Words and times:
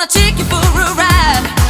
I 0.00 0.04
wanna 0.04 0.12
take 0.12 0.38
you 0.38 0.44
for 0.46 0.56
a 0.56 0.94
ride. 0.96 1.60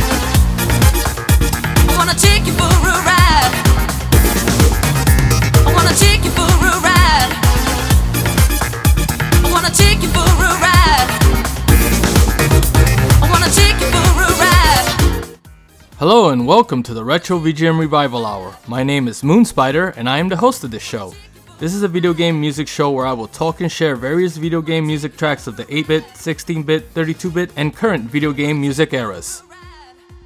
Hello 15.99 16.31
and 16.31 16.47
welcome 16.47 16.85
to 16.85 16.95
the 16.95 17.05
Retro 17.05 17.41
VGM 17.41 17.81
Revival 17.81 18.25
Hour. 18.25 18.57
My 18.69 18.85
name 18.85 19.09
is 19.09 19.25
Moon 19.25 19.45
Spider 19.45 19.89
and 19.89 20.09
I 20.09 20.19
am 20.19 20.29
the 20.29 20.37
host 20.37 20.63
of 20.63 20.71
this 20.71 20.85
show. 20.85 21.15
This 21.61 21.75
is 21.75 21.83
a 21.83 21.89
video 21.89 22.15
game 22.15 22.41
music 22.41 22.67
show 22.69 22.91
where 22.91 23.05
I 23.05 23.13
will 23.13 23.27
talk 23.27 23.61
and 23.61 23.71
share 23.71 23.95
various 23.95 24.39
video 24.39 24.63
game 24.63 24.87
music 24.87 25.15
tracks 25.19 25.47
of 25.47 25.59
the 25.59 25.67
8 25.69 25.89
bit, 25.89 26.05
16 26.17 26.63
bit, 26.63 26.89
32 26.95 27.31
bit, 27.31 27.51
and 27.55 27.77
current 27.77 28.11
video 28.11 28.33
game 28.33 28.59
music 28.59 28.95
eras. 28.95 29.43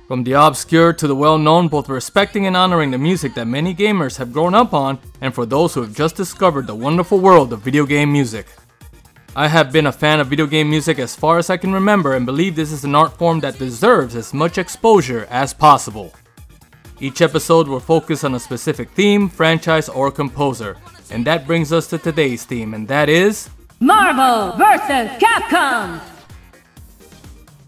From 0.06 0.22
the 0.22 0.34
obscure 0.34 0.92
to 0.92 1.08
the 1.08 1.16
well 1.16 1.36
known, 1.36 1.66
both 1.66 1.88
respecting 1.88 2.46
and 2.46 2.56
honoring 2.56 2.92
the 2.92 2.98
music 2.98 3.34
that 3.34 3.48
many 3.48 3.74
gamers 3.74 4.16
have 4.18 4.32
grown 4.32 4.54
up 4.54 4.72
on, 4.72 5.00
and 5.22 5.34
for 5.34 5.44
those 5.44 5.74
who 5.74 5.82
have 5.82 5.92
just 5.92 6.14
discovered 6.14 6.68
the 6.68 6.74
wonderful 6.76 7.18
world 7.18 7.52
of 7.52 7.62
video 7.62 7.84
game 7.84 8.12
music. 8.12 8.46
I 9.34 9.48
have 9.48 9.72
been 9.72 9.88
a 9.88 9.92
fan 9.92 10.20
of 10.20 10.28
video 10.28 10.46
game 10.46 10.70
music 10.70 11.00
as 11.00 11.16
far 11.16 11.38
as 11.38 11.50
I 11.50 11.56
can 11.56 11.72
remember 11.72 12.14
and 12.14 12.24
believe 12.24 12.54
this 12.54 12.70
is 12.70 12.84
an 12.84 12.94
art 12.94 13.18
form 13.18 13.40
that 13.40 13.58
deserves 13.58 14.14
as 14.14 14.32
much 14.32 14.56
exposure 14.56 15.26
as 15.30 15.52
possible. 15.52 16.14
Each 17.00 17.20
episode 17.20 17.66
will 17.66 17.80
focus 17.80 18.22
on 18.22 18.36
a 18.36 18.38
specific 18.38 18.88
theme, 18.90 19.28
franchise, 19.28 19.88
or 19.88 20.12
composer. 20.12 20.76
And 21.10 21.26
that 21.26 21.46
brings 21.46 21.72
us 21.72 21.86
to 21.88 21.98
today's 21.98 22.44
theme, 22.44 22.74
and 22.74 22.88
that 22.88 23.08
is. 23.08 23.50
Marvel 23.80 24.56
vs. 24.56 25.10
Capcom! 25.20 26.00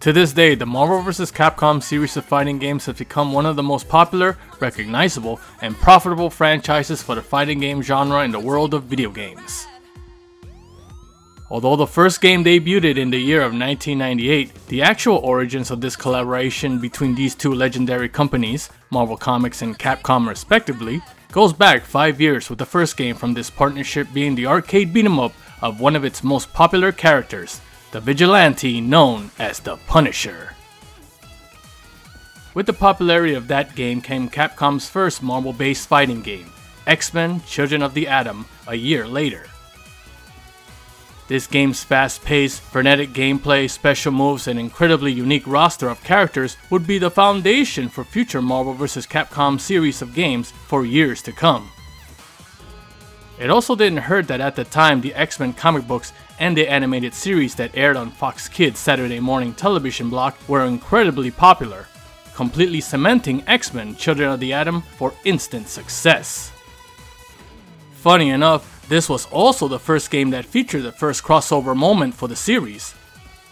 To 0.01 0.13
this 0.13 0.33
day, 0.33 0.55
the 0.55 0.67
Marvel 0.67 1.03
vs. 1.03 1.33
Capcom 1.33 1.83
series 1.83 2.17
of 2.17 2.25
fighting 2.25 2.59
games 2.59 2.87
has 2.87 2.97
become 2.97 3.33
one 3.33 3.45
of 3.45 3.57
the 3.57 3.63
most 3.63 3.89
popular, 3.89 4.39
recognizable, 4.61 5.41
and 5.61 5.77
profitable 5.77 6.31
franchises 6.31 7.03
for 7.03 7.17
the 7.17 7.23
fighting 7.23 7.59
game 7.61 7.83
genre 7.83 8.23
in 8.23 8.31
the 8.31 8.39
world 8.39 8.73
of 8.73 8.85
video 8.85 9.11
games. 9.11 9.67
Although 11.49 11.77
the 11.77 11.87
first 11.87 12.21
game 12.21 12.45
debuted 12.45 12.97
in 12.97 13.11
the 13.11 13.19
year 13.19 13.41
of 13.41 13.53
1998, 13.53 14.67
the 14.67 14.83
actual 14.83 15.19
origins 15.19 15.71
of 15.71 15.81
this 15.81 15.95
collaboration 15.95 16.81
between 16.81 17.15
these 17.15 17.35
two 17.35 17.55
legendary 17.55 18.09
companies, 18.09 18.69
Marvel 18.91 19.17
Comics 19.17 19.63
and 19.63 19.79
Capcom 19.79 20.29
respectively, 20.29 21.01
goes 21.37 21.53
back 21.53 21.85
5 21.85 22.19
years 22.19 22.49
with 22.49 22.59
the 22.59 22.65
first 22.65 22.97
game 22.97 23.15
from 23.15 23.35
this 23.35 23.51
partnership 23.51 24.09
being 24.15 24.35
the 24.35 24.47
arcade 24.47 24.91
beat 24.95 25.05
'em 25.05 25.21
up 25.21 25.35
of 25.61 25.79
one 25.79 25.95
of 25.95 26.03
its 26.03 26.25
most 26.25 26.51
popular 26.55 26.91
characters, 26.93 27.61
the 27.93 28.01
vigilante 28.01 28.81
known 28.81 29.31
as 29.39 29.61
the 29.61 29.77
Punisher. 29.87 30.55
With 32.55 32.65
the 32.65 32.73
popularity 32.73 33.35
of 33.35 33.49
that 33.49 33.77
game 33.77 34.01
came 34.01 34.31
Capcom's 34.31 34.89
first 34.89 35.23
Marvel 35.23 35.53
based 35.53 35.87
fighting 35.87 36.23
game, 36.23 36.51
X 36.87 37.13
Men 37.13 37.43
Children 37.47 37.83
of 37.83 37.93
the 37.93 38.09
Atom, 38.09 38.47
a 38.67 38.75
year 38.75 39.07
later. 39.07 39.45
This 41.29 41.49
game's 41.49 41.83
fast 41.83 42.25
paced, 42.25 42.61
frenetic 42.61 43.11
gameplay, 43.11 43.69
special 43.69 44.13
moves, 44.13 44.47
and 44.47 44.61
incredibly 44.61 45.11
unique 45.11 45.47
roster 45.47 45.89
of 45.89 46.03
characters 46.05 46.57
would 46.71 46.87
be 46.87 46.99
the 46.99 47.11
foundation 47.11 47.89
for 47.89 48.05
future 48.05 48.41
Marvel 48.41 48.75
vs. 48.75 49.09
Capcom 49.09 49.59
series 49.59 50.03
of 50.03 50.15
games 50.15 50.53
for 50.53 50.87
years 50.87 51.23
to 51.23 51.33
come. 51.33 51.69
It 53.41 53.51
also 53.51 53.75
didn't 53.75 53.99
hurt 53.99 54.29
that 54.29 54.41
at 54.41 54.55
the 54.55 54.65
time 54.65 55.01
the 55.01 55.15
X 55.15 55.41
Men 55.41 55.53
comic 55.53 55.87
books 55.87 56.13
and 56.39 56.57
the 56.57 56.69
animated 56.69 57.13
series 57.13 57.57
that 57.57 57.77
aired 57.77 57.97
on 57.97 58.13
Fox 58.13 58.49
Kids 58.49 58.79
Saturday 58.79 59.19
morning 59.19 59.53
television 59.53 60.09
block 60.09 60.39
were 60.49 60.65
incredibly 60.65 61.33
popular, 61.33 61.89
completely 62.35 62.81
cementing 62.81 63.43
X 63.49 63.75
Men 63.75 63.97
Children 63.97 64.31
of 64.31 64.41
the 64.41 64.53
Atom 64.53 64.81
for 64.81 65.13
instant 65.25 65.67
success. 65.67 66.53
Funny 67.95 68.31
enough, 68.31 68.76
this 68.89 69.09
was 69.09 69.27
also 69.27 69.69
the 69.69 69.79
first 69.79 70.11
game 70.11 70.31
that 70.31 70.45
featured 70.45 70.83
the 70.83 70.93
first 70.93 71.23
crossover 71.25 71.77
moment 71.77 72.15
for 72.15 72.29
the 72.29 72.37
series, 72.37 72.95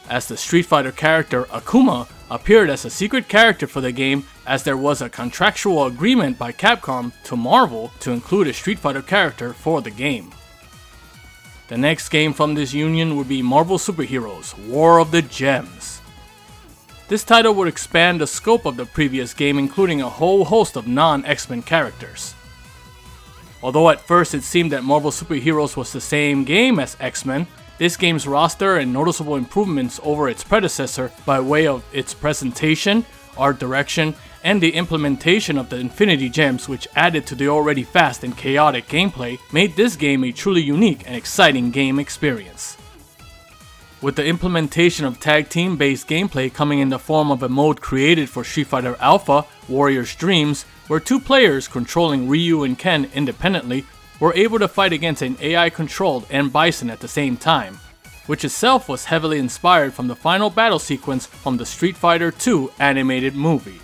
as 0.08 0.28
the 0.28 0.36
Street 0.36 0.66
Fighter 0.66 0.92
character 0.92 1.44
Akuma 1.44 2.08
appeared 2.30 2.70
as 2.70 2.84
a 2.84 2.90
secret 2.90 3.28
character 3.28 3.66
for 3.66 3.80
the 3.80 3.92
game 3.92 4.24
as 4.46 4.62
there 4.62 4.76
was 4.76 5.00
a 5.00 5.08
contractual 5.08 5.86
agreement 5.86 6.38
by 6.38 6.52
Capcom 6.52 7.12
to 7.24 7.36
Marvel 7.36 7.90
to 8.00 8.12
include 8.12 8.46
a 8.46 8.52
Street 8.52 8.78
Fighter 8.78 9.02
character 9.02 9.52
for 9.52 9.80
the 9.80 9.90
game. 9.90 10.30
The 11.68 11.78
next 11.78 12.10
game 12.10 12.32
from 12.32 12.54
this 12.54 12.74
union 12.74 13.16
would 13.16 13.28
be 13.28 13.40
Marvel 13.40 13.78
Superheroes 13.78 14.56
War 14.68 14.98
of 14.98 15.10
the 15.10 15.22
Gems. 15.22 16.02
This 17.08 17.24
title 17.24 17.54
would 17.54 17.68
expand 17.68 18.20
the 18.20 18.26
scope 18.26 18.66
of 18.66 18.76
the 18.76 18.86
previous 18.86 19.34
game, 19.34 19.58
including 19.58 20.00
a 20.02 20.08
whole 20.08 20.44
host 20.44 20.76
of 20.76 20.86
non 20.86 21.24
X 21.24 21.48
Men 21.48 21.62
characters. 21.62 22.33
Although 23.64 23.88
at 23.88 24.02
first 24.02 24.34
it 24.34 24.42
seemed 24.42 24.72
that 24.72 24.84
Marvel 24.84 25.10
Superheroes 25.10 25.74
was 25.74 25.90
the 25.90 26.00
same 26.00 26.44
game 26.44 26.78
as 26.78 26.98
X 27.00 27.24
Men, 27.24 27.46
this 27.78 27.96
game's 27.96 28.26
roster 28.26 28.76
and 28.76 28.92
noticeable 28.92 29.36
improvements 29.36 29.98
over 30.02 30.28
its 30.28 30.44
predecessor 30.44 31.10
by 31.24 31.40
way 31.40 31.66
of 31.66 31.82
its 31.90 32.12
presentation, 32.12 33.06
art 33.38 33.58
direction, 33.58 34.14
and 34.44 34.60
the 34.60 34.74
implementation 34.74 35.56
of 35.56 35.70
the 35.70 35.78
Infinity 35.78 36.28
Gems, 36.28 36.68
which 36.68 36.86
added 36.94 37.26
to 37.26 37.34
the 37.34 37.48
already 37.48 37.84
fast 37.84 38.22
and 38.22 38.36
chaotic 38.36 38.86
gameplay, 38.86 39.38
made 39.50 39.74
this 39.76 39.96
game 39.96 40.24
a 40.24 40.30
truly 40.30 40.60
unique 40.60 41.02
and 41.06 41.16
exciting 41.16 41.70
game 41.70 41.98
experience. 41.98 42.76
With 44.02 44.16
the 44.16 44.26
implementation 44.26 45.06
of 45.06 45.20
tag 45.20 45.48
team 45.48 45.78
based 45.78 46.06
gameplay 46.06 46.52
coming 46.52 46.80
in 46.80 46.90
the 46.90 46.98
form 46.98 47.30
of 47.30 47.42
a 47.42 47.48
mode 47.48 47.80
created 47.80 48.28
for 48.28 48.44
Street 48.44 48.66
Fighter 48.66 48.94
Alpha, 49.00 49.46
Warrior's 49.70 50.14
Dreams, 50.14 50.66
where 50.88 51.00
two 51.00 51.20
players 51.20 51.68
controlling 51.68 52.28
Ryu 52.28 52.62
and 52.62 52.78
Ken 52.78 53.10
independently 53.14 53.84
were 54.20 54.34
able 54.34 54.58
to 54.58 54.68
fight 54.68 54.92
against 54.92 55.22
an 55.22 55.36
AI 55.40 55.70
controlled 55.70 56.26
M. 56.30 56.50
Bison 56.50 56.90
at 56.90 57.00
the 57.00 57.08
same 57.08 57.36
time, 57.36 57.78
which 58.26 58.44
itself 58.44 58.88
was 58.88 59.06
heavily 59.06 59.38
inspired 59.38 59.92
from 59.92 60.08
the 60.08 60.16
final 60.16 60.50
battle 60.50 60.78
sequence 60.78 61.26
from 61.26 61.56
the 61.56 61.66
Street 61.66 61.96
Fighter 61.96 62.32
II 62.46 62.68
animated 62.78 63.34
movie. 63.34 63.80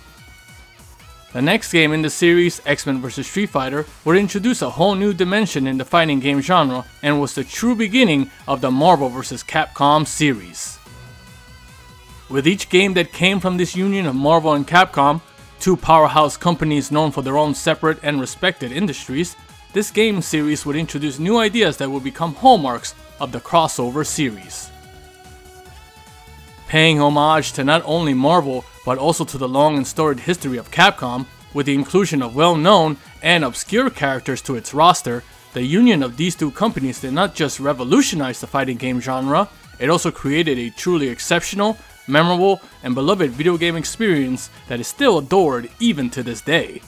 The 1.33 1.41
next 1.41 1.71
game 1.71 1.93
in 1.93 2.01
the 2.01 2.09
series, 2.09 2.61
X 2.65 2.85
Men 2.85 2.99
vs. 2.99 3.25
Street 3.25 3.49
Fighter, 3.49 3.85
would 4.03 4.17
introduce 4.17 4.61
a 4.61 4.69
whole 4.69 4.95
new 4.95 5.13
dimension 5.13 5.65
in 5.65 5.77
the 5.77 5.85
fighting 5.85 6.19
game 6.19 6.41
genre 6.41 6.85
and 7.01 7.21
was 7.21 7.35
the 7.35 7.45
true 7.45 7.73
beginning 7.73 8.29
of 8.49 8.59
the 8.59 8.69
Marvel 8.69 9.07
vs. 9.07 9.41
Capcom 9.41 10.05
series. 10.05 10.77
With 12.29 12.47
each 12.47 12.69
game 12.69 12.93
that 12.95 13.13
came 13.13 13.39
from 13.39 13.55
this 13.55 13.77
union 13.77 14.07
of 14.07 14.15
Marvel 14.15 14.53
and 14.53 14.67
Capcom, 14.67 15.21
two 15.61 15.77
powerhouse 15.77 16.35
companies 16.35 16.91
known 16.91 17.11
for 17.11 17.21
their 17.21 17.37
own 17.37 17.53
separate 17.53 17.99
and 18.01 18.19
respected 18.19 18.71
industries, 18.71 19.35
this 19.73 19.91
game 19.91 20.21
series 20.21 20.65
would 20.65 20.75
introduce 20.75 21.19
new 21.19 21.37
ideas 21.37 21.77
that 21.77 21.89
would 21.89 22.03
become 22.03 22.33
hallmarks 22.35 22.95
of 23.19 23.31
the 23.31 23.39
crossover 23.39 24.05
series. 24.05 24.71
Paying 26.67 26.99
homage 26.99 27.53
to 27.53 27.63
not 27.63 27.83
only 27.85 28.13
Marvel, 28.13 28.65
but 28.85 28.97
also 28.97 29.23
to 29.23 29.37
the 29.37 29.47
long 29.47 29.77
and 29.77 29.85
storied 29.85 30.21
history 30.21 30.57
of 30.57 30.71
Capcom, 30.71 31.27
with 31.53 31.67
the 31.67 31.75
inclusion 31.75 32.21
of 32.21 32.35
well 32.35 32.55
known 32.55 32.97
and 33.21 33.43
obscure 33.43 33.89
characters 33.89 34.41
to 34.41 34.55
its 34.55 34.73
roster, 34.73 35.23
the 35.53 35.63
union 35.63 36.01
of 36.01 36.17
these 36.17 36.35
two 36.35 36.49
companies 36.49 37.01
did 37.01 37.13
not 37.13 37.35
just 37.35 37.59
revolutionize 37.59 38.39
the 38.41 38.47
fighting 38.47 38.77
game 38.77 38.99
genre, 38.99 39.47
it 39.79 39.89
also 39.89 40.11
created 40.11 40.57
a 40.57 40.69
truly 40.71 41.09
exceptional, 41.09 41.77
memorable, 42.07 42.61
and 42.83 42.95
beloved 42.95 43.31
video 43.31 43.57
game 43.57 43.75
experience 43.75 44.49
that 44.67 44.79
is 44.79 44.87
still 44.87 45.17
adored 45.17 45.69
even 45.79 46.09
to 46.09 46.23
this 46.23 46.41
day. 46.41 46.81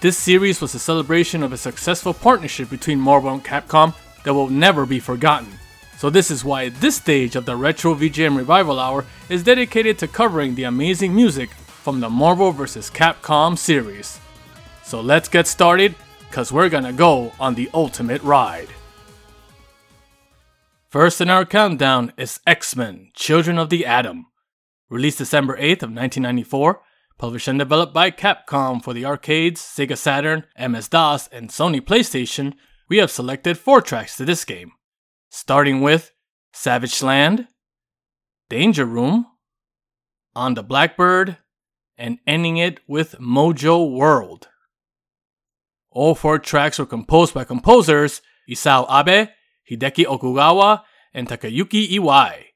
This 0.00 0.18
series 0.18 0.60
was 0.60 0.74
a 0.74 0.80
celebration 0.80 1.42
of 1.42 1.52
a 1.52 1.56
successful 1.56 2.12
partnership 2.12 2.68
between 2.68 2.98
Marvel 2.98 3.32
and 3.32 3.44
Capcom 3.44 3.94
that 4.24 4.34
will 4.34 4.48
never 4.48 4.84
be 4.84 4.98
forgotten. 4.98 5.48
So, 5.98 6.10
this 6.10 6.30
is 6.30 6.44
why 6.44 6.70
this 6.70 6.96
stage 6.96 7.36
of 7.36 7.44
the 7.44 7.54
Retro 7.54 7.94
VGM 7.94 8.36
Revival 8.36 8.80
Hour 8.80 9.04
is 9.28 9.44
dedicated 9.44 9.98
to 10.00 10.08
covering 10.08 10.56
the 10.56 10.64
amazing 10.64 11.14
music 11.14 11.50
from 11.50 12.00
the 12.00 12.10
Marvel 12.10 12.50
vs. 12.50 12.90
Capcom 12.90 13.56
series. 13.56 14.18
So, 14.82 15.00
let's 15.00 15.28
get 15.28 15.46
started, 15.46 15.94
because 16.28 16.50
we're 16.50 16.68
gonna 16.68 16.92
go 16.92 17.32
on 17.38 17.54
the 17.54 17.70
ultimate 17.72 18.22
ride. 18.22 18.68
First 20.92 21.22
in 21.22 21.30
our 21.30 21.46
countdown 21.46 22.12
is 22.18 22.38
X 22.46 22.76
Men 22.76 23.12
Children 23.14 23.56
of 23.56 23.70
the 23.70 23.86
Atom. 23.86 24.26
Released 24.90 25.16
December 25.16 25.56
8th 25.56 25.84
of 25.84 25.88
1994, 25.88 26.82
published 27.16 27.48
and 27.48 27.58
developed 27.58 27.94
by 27.94 28.10
Capcom 28.10 28.84
for 28.84 28.92
the 28.92 29.06
arcades, 29.06 29.62
Sega 29.62 29.96
Saturn, 29.96 30.44
MS 30.58 30.88
DOS, 30.88 31.28
and 31.28 31.48
Sony 31.48 31.80
PlayStation, 31.80 32.52
we 32.90 32.98
have 32.98 33.10
selected 33.10 33.56
four 33.56 33.80
tracks 33.80 34.18
to 34.18 34.26
this 34.26 34.44
game. 34.44 34.72
Starting 35.30 35.80
with 35.80 36.12
Savage 36.52 37.02
Land, 37.02 37.48
Danger 38.50 38.84
Room, 38.84 39.24
On 40.36 40.52
the 40.52 40.62
Blackbird, 40.62 41.38
and 41.96 42.18
ending 42.26 42.58
it 42.58 42.80
with 42.86 43.18
Mojo 43.18 43.90
World. 43.90 44.48
All 45.90 46.14
four 46.14 46.38
tracks 46.38 46.78
were 46.78 46.84
composed 46.84 47.32
by 47.32 47.44
composers 47.44 48.20
Isao 48.46 48.84
Abe, 48.90 49.30
Hideki 49.72 50.04
Okugawa, 50.06 50.82
and 51.14 51.28
Takayuki 51.28 51.88
Iwai. 51.96 52.51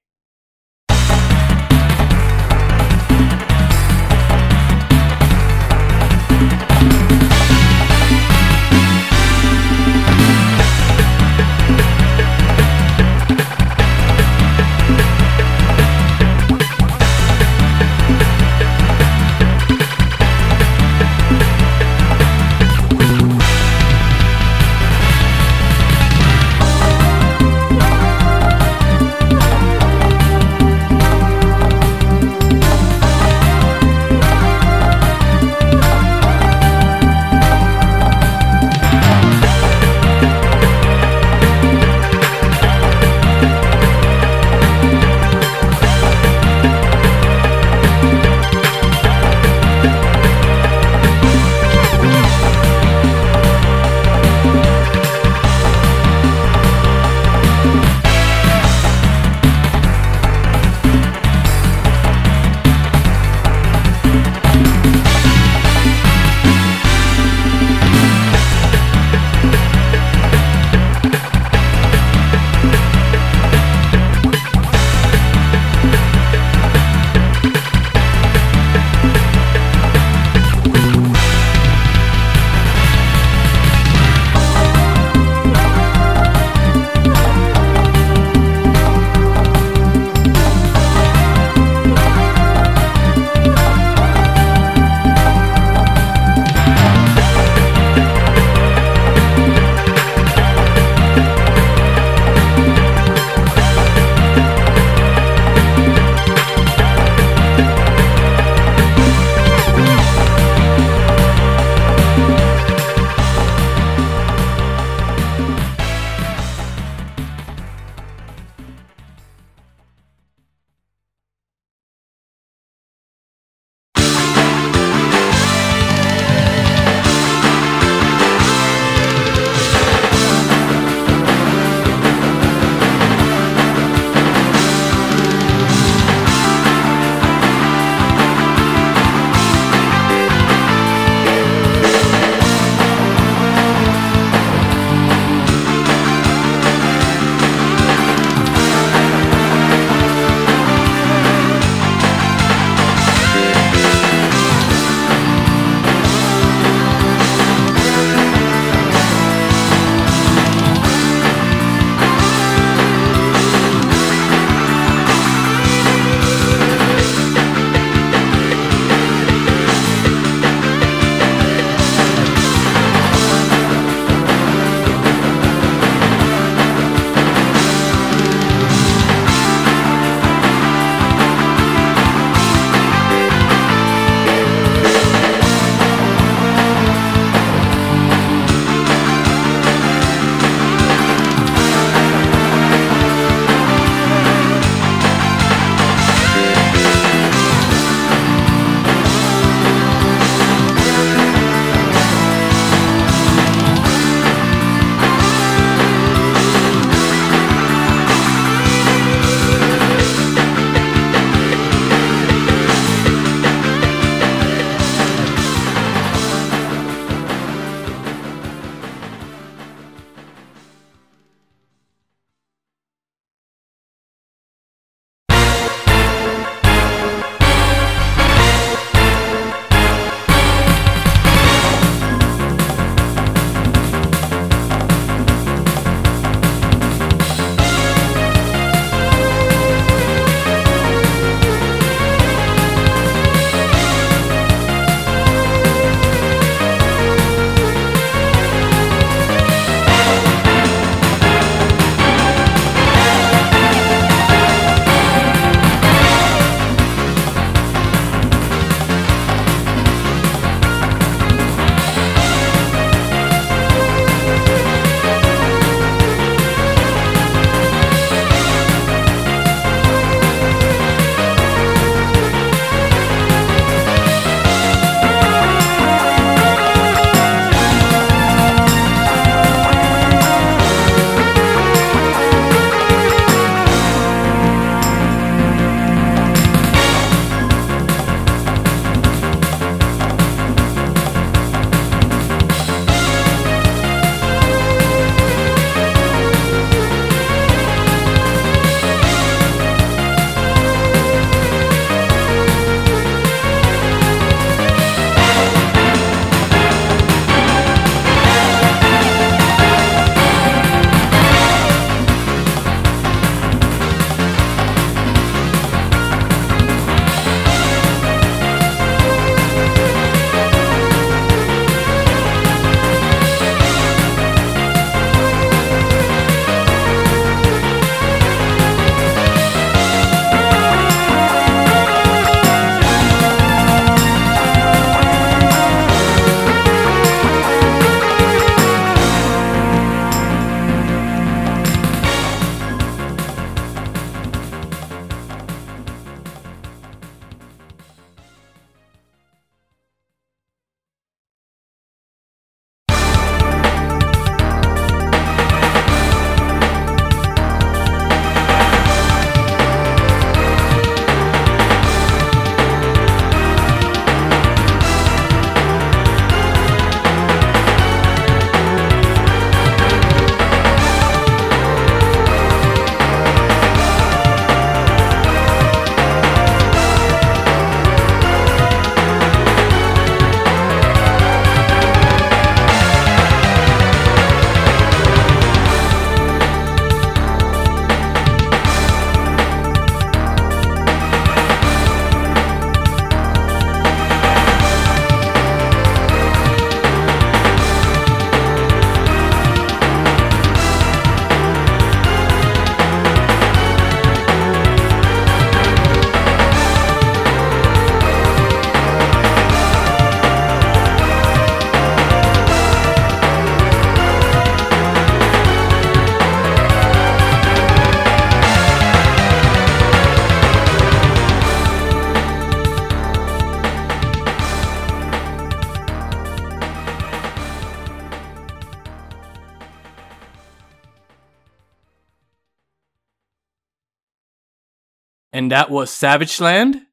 And 435.46 435.52
that 435.52 435.70
was 435.70 435.92
Savage 435.92 436.40
Land, 436.40 436.86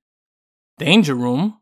Danger 0.77 1.15
Room, 1.15 1.60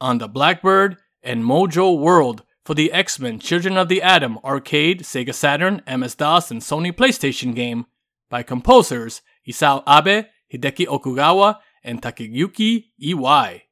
On 0.00 0.18
the 0.18 0.28
Blackbird, 0.28 0.98
and 1.20 1.42
Mojo 1.42 1.98
World 1.98 2.44
for 2.64 2.74
the 2.74 2.92
X 2.92 3.18
Men 3.18 3.40
Children 3.40 3.76
of 3.76 3.88
the 3.88 4.00
Atom 4.00 4.38
arcade, 4.44 5.00
Sega 5.00 5.34
Saturn, 5.34 5.82
MS 5.84 6.14
DOS, 6.14 6.52
and 6.52 6.60
Sony 6.60 6.92
PlayStation 6.92 7.56
game 7.56 7.86
by 8.30 8.44
composers 8.44 9.20
Isao 9.48 9.82
Abe, 9.88 10.26
Hideki 10.54 10.86
Okugawa, 10.86 11.56
and 11.82 12.00
Takayuki 12.00 12.84
Iwai. 13.02 13.62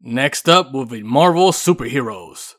Next 0.00 0.48
up 0.48 0.72
will 0.72 0.84
be 0.84 1.04
Marvel 1.04 1.52
Superheroes. 1.52 2.54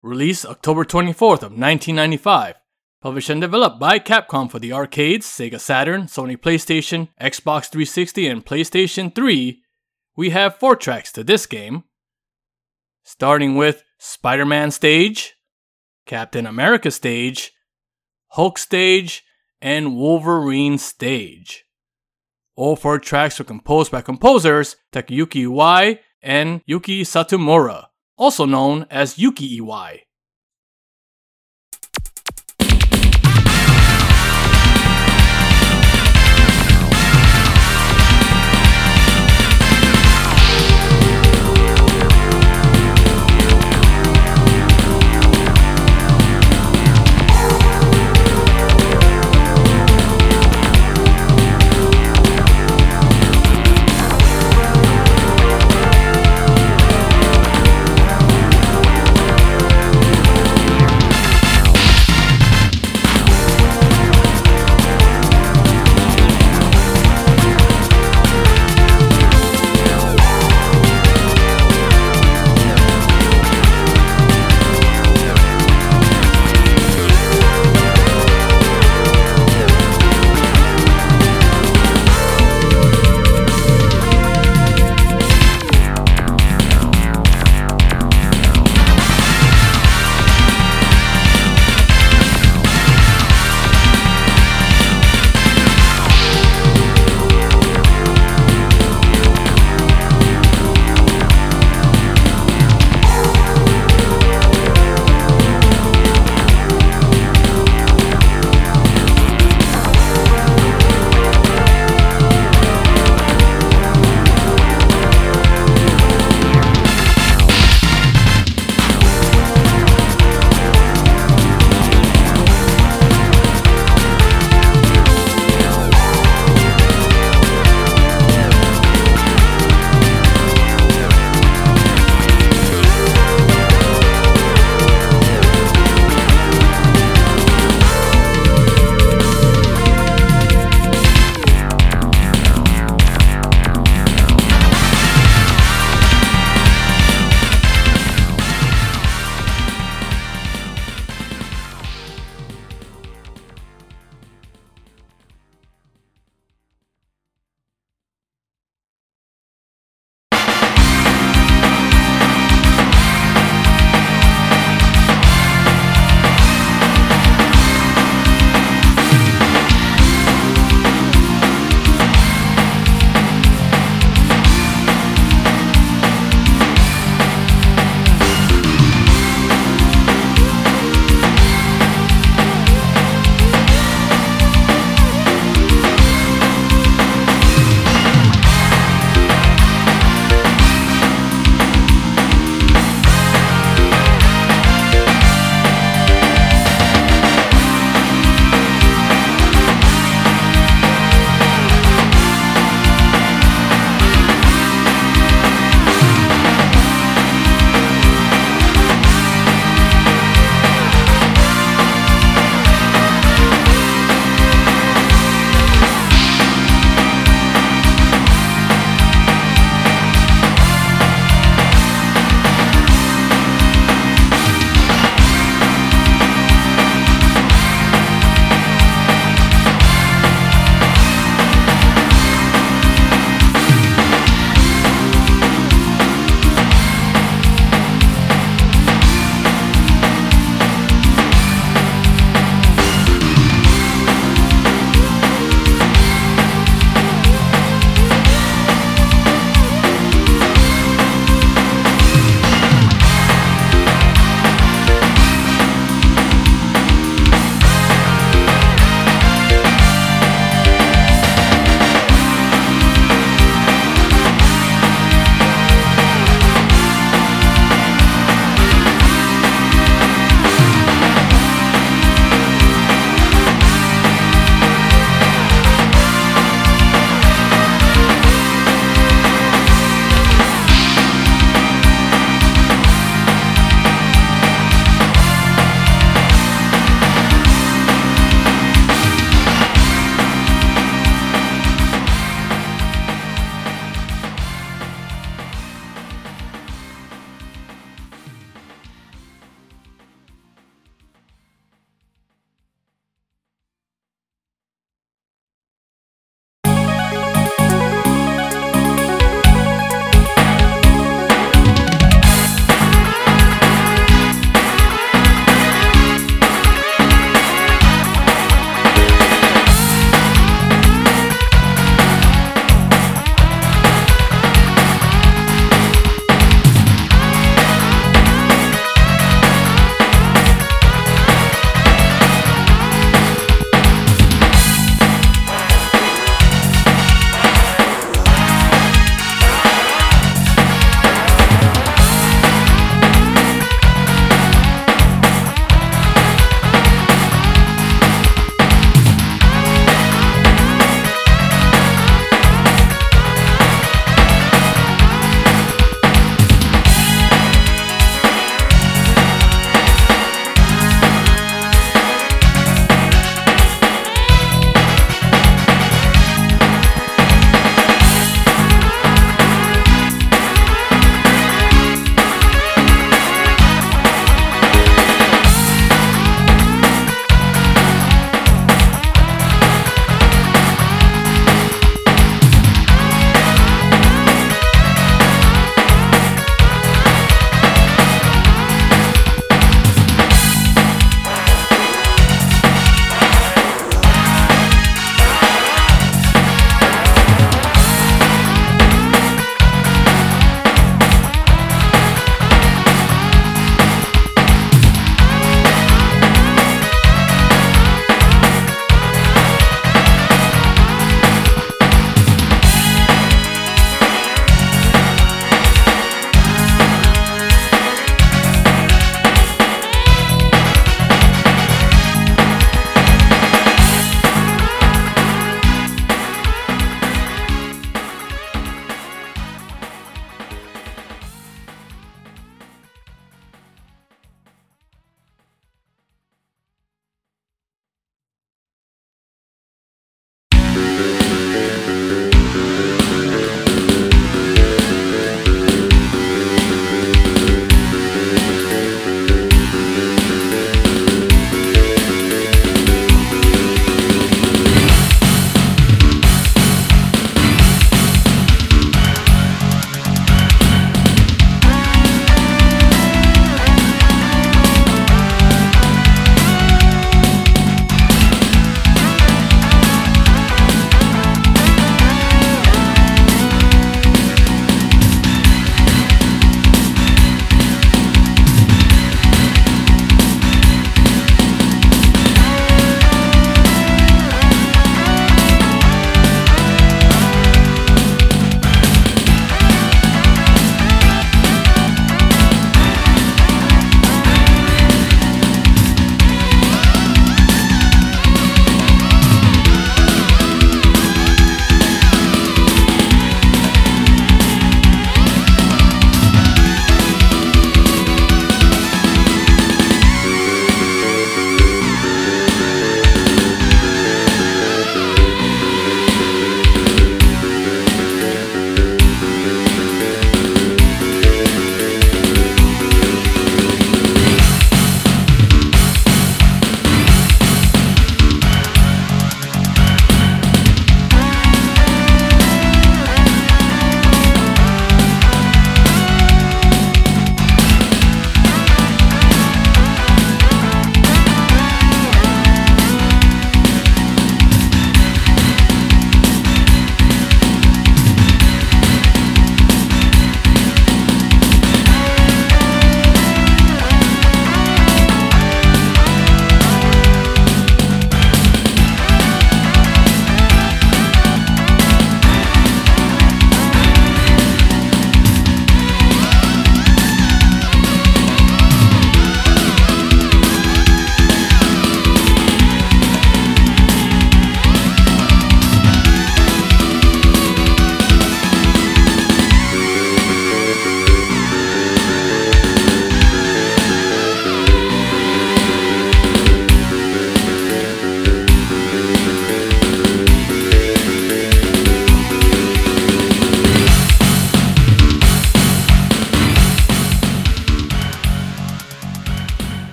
Released 0.00 0.46
October 0.46 0.84
24th 0.84 1.42
of 1.42 1.58
1995. 1.58 2.54
Published 3.00 3.30
and 3.30 3.40
developed 3.40 3.78
by 3.78 4.00
Capcom 4.00 4.50
for 4.50 4.58
the 4.58 4.72
arcades, 4.72 5.24
Sega 5.24 5.60
Saturn, 5.60 6.06
Sony 6.06 6.36
PlayStation, 6.36 7.08
Xbox 7.20 7.70
360, 7.70 8.26
and 8.26 8.44
PlayStation 8.44 9.14
3, 9.14 9.62
we 10.16 10.30
have 10.30 10.56
four 10.56 10.74
tracks 10.74 11.12
to 11.12 11.22
this 11.22 11.46
game. 11.46 11.84
Starting 13.04 13.54
with 13.54 13.84
Spider 13.98 14.44
Man 14.44 14.72
Stage, 14.72 15.36
Captain 16.06 16.44
America 16.44 16.90
Stage, 16.90 17.52
Hulk 18.30 18.58
Stage, 18.58 19.22
and 19.62 19.94
Wolverine 19.96 20.76
Stage. 20.76 21.66
All 22.56 22.74
four 22.74 22.98
tracks 22.98 23.38
were 23.38 23.44
composed 23.44 23.92
by 23.92 24.02
composers 24.02 24.74
Takayuki 24.92 25.46
Iwai 25.46 26.00
and 26.20 26.62
Yuki 26.66 27.04
Satomura, 27.04 27.86
also 28.16 28.44
known 28.44 28.86
as 28.90 29.20
Yuki 29.20 29.60
Iwai. 29.60 30.00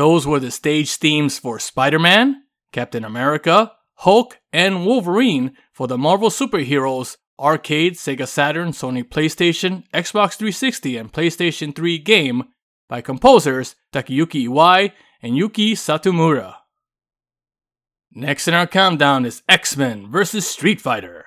Those 0.00 0.26
were 0.26 0.40
the 0.40 0.50
stage 0.50 0.96
themes 0.96 1.38
for 1.38 1.58
Spider 1.58 1.98
Man, 1.98 2.44
Captain 2.72 3.04
America, 3.04 3.72
Hulk, 3.96 4.38
and 4.50 4.86
Wolverine 4.86 5.58
for 5.74 5.86
the 5.86 5.98
Marvel 5.98 6.30
Superheroes 6.30 7.18
arcade, 7.38 7.96
Sega 7.96 8.26
Saturn, 8.26 8.70
Sony 8.70 9.04
PlayStation, 9.04 9.84
Xbox 9.92 10.36
360, 10.36 10.96
and 10.96 11.12
PlayStation 11.12 11.76
3 11.76 11.98
game 11.98 12.44
by 12.88 13.02
composers 13.02 13.76
Takayuki 13.92 14.48
Iwai 14.48 14.92
and 15.20 15.36
Yuki 15.36 15.74
Satomura. 15.74 16.54
Next 18.10 18.48
in 18.48 18.54
our 18.54 18.66
countdown 18.66 19.26
is 19.26 19.42
X 19.50 19.76
Men 19.76 20.10
vs. 20.10 20.46
Street 20.46 20.80
Fighter. 20.80 21.26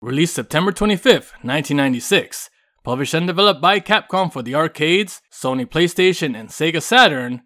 Released 0.00 0.36
September 0.36 0.70
25th, 0.70 1.34
1996, 1.42 2.50
published 2.84 3.14
and 3.14 3.26
developed 3.26 3.60
by 3.60 3.80
Capcom 3.80 4.32
for 4.32 4.42
the 4.42 4.54
arcades, 4.54 5.22
Sony 5.32 5.66
PlayStation, 5.66 6.38
and 6.38 6.50
Sega 6.50 6.80
Saturn, 6.80 7.42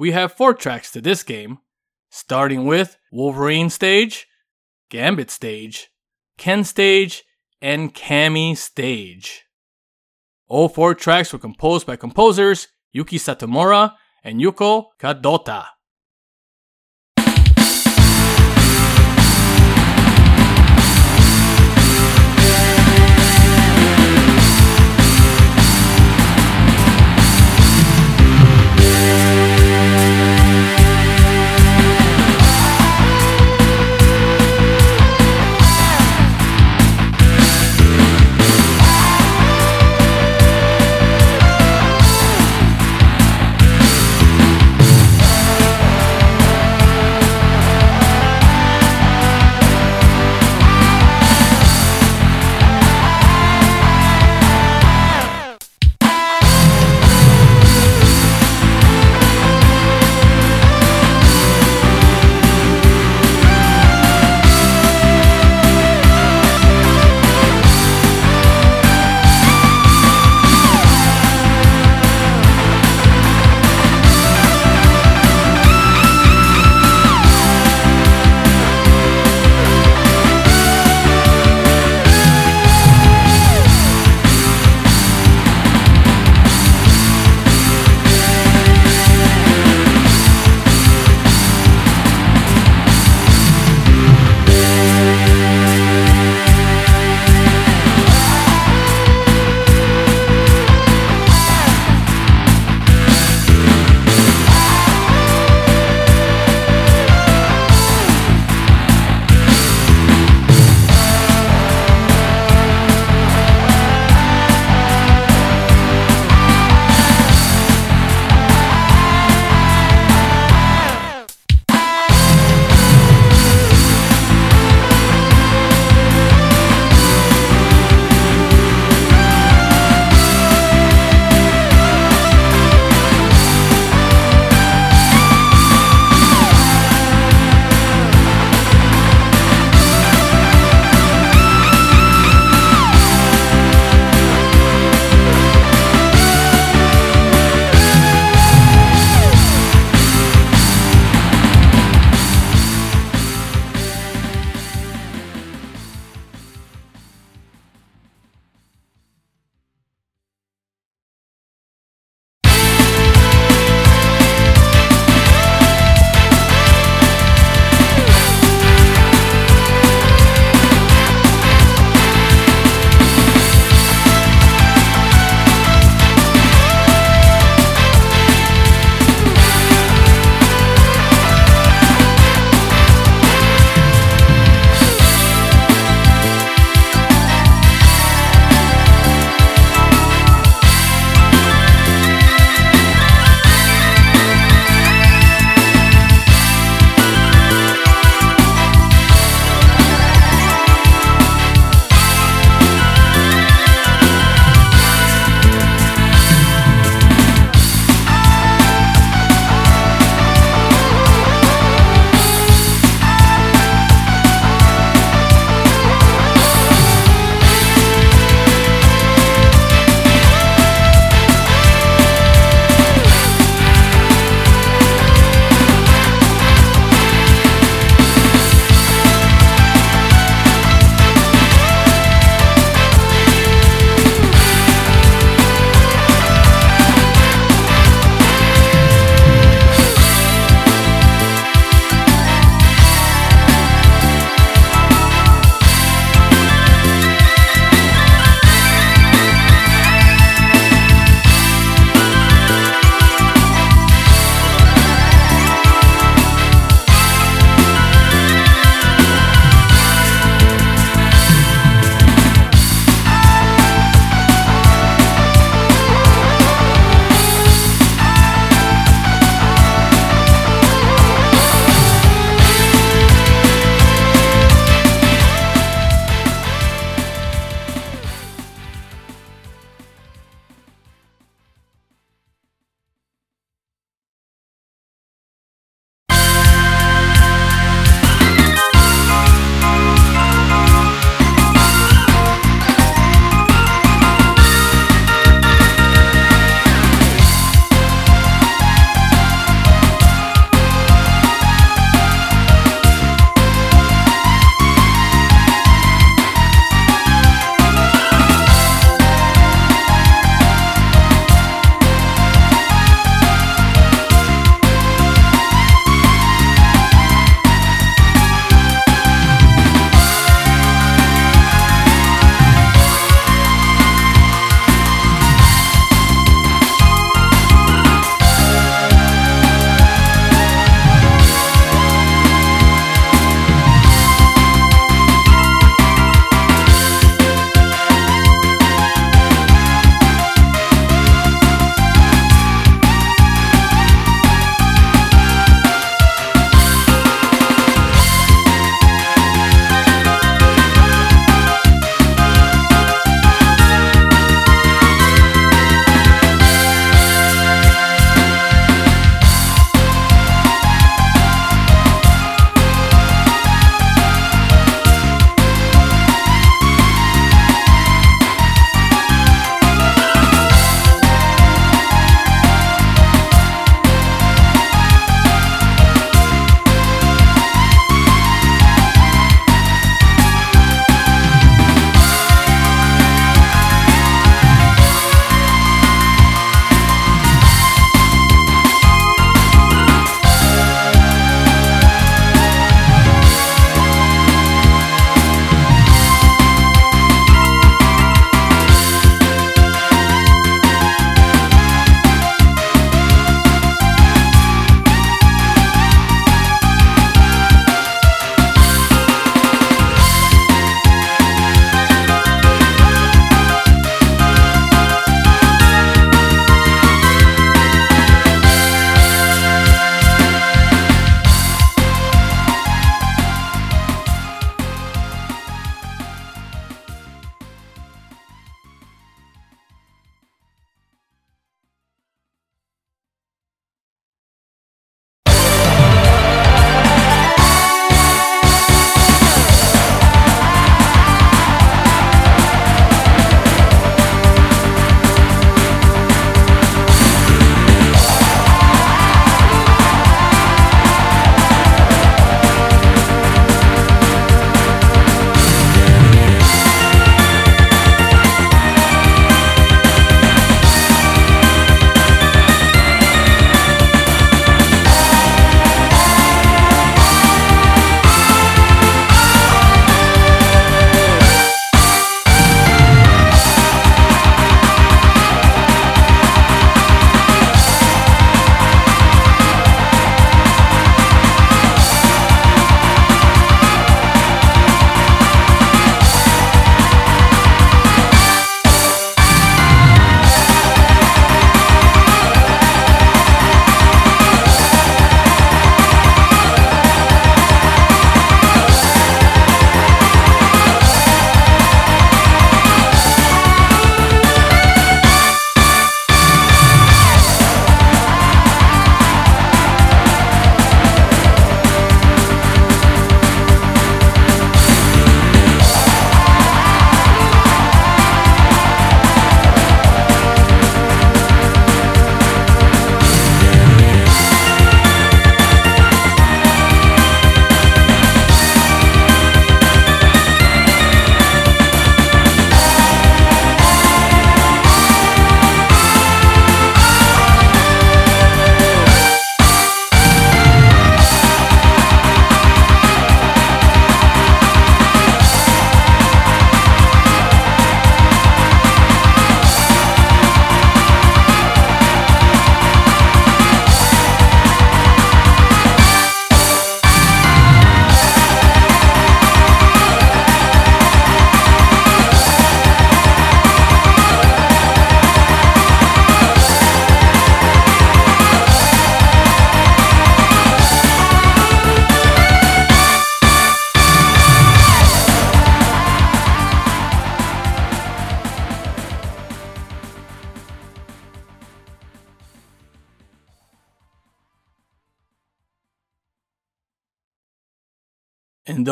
we 0.00 0.12
have 0.12 0.32
four 0.32 0.54
tracks 0.54 0.90
to 0.90 0.98
this 1.02 1.22
game, 1.22 1.58
starting 2.08 2.64
with 2.64 2.96
Wolverine 3.12 3.68
Stage, 3.68 4.26
Gambit 4.88 5.30
Stage, 5.30 5.90
Ken 6.38 6.64
Stage, 6.64 7.22
and 7.60 7.94
Cammy 7.94 8.56
Stage. 8.56 9.44
All 10.48 10.70
four 10.70 10.94
tracks 10.94 11.34
were 11.34 11.38
composed 11.38 11.86
by 11.86 11.96
composers 11.96 12.68
Yuki 12.94 13.18
Satomura 13.18 13.92
and 14.24 14.40
Yuko 14.40 14.86
Kadota. 14.98 15.66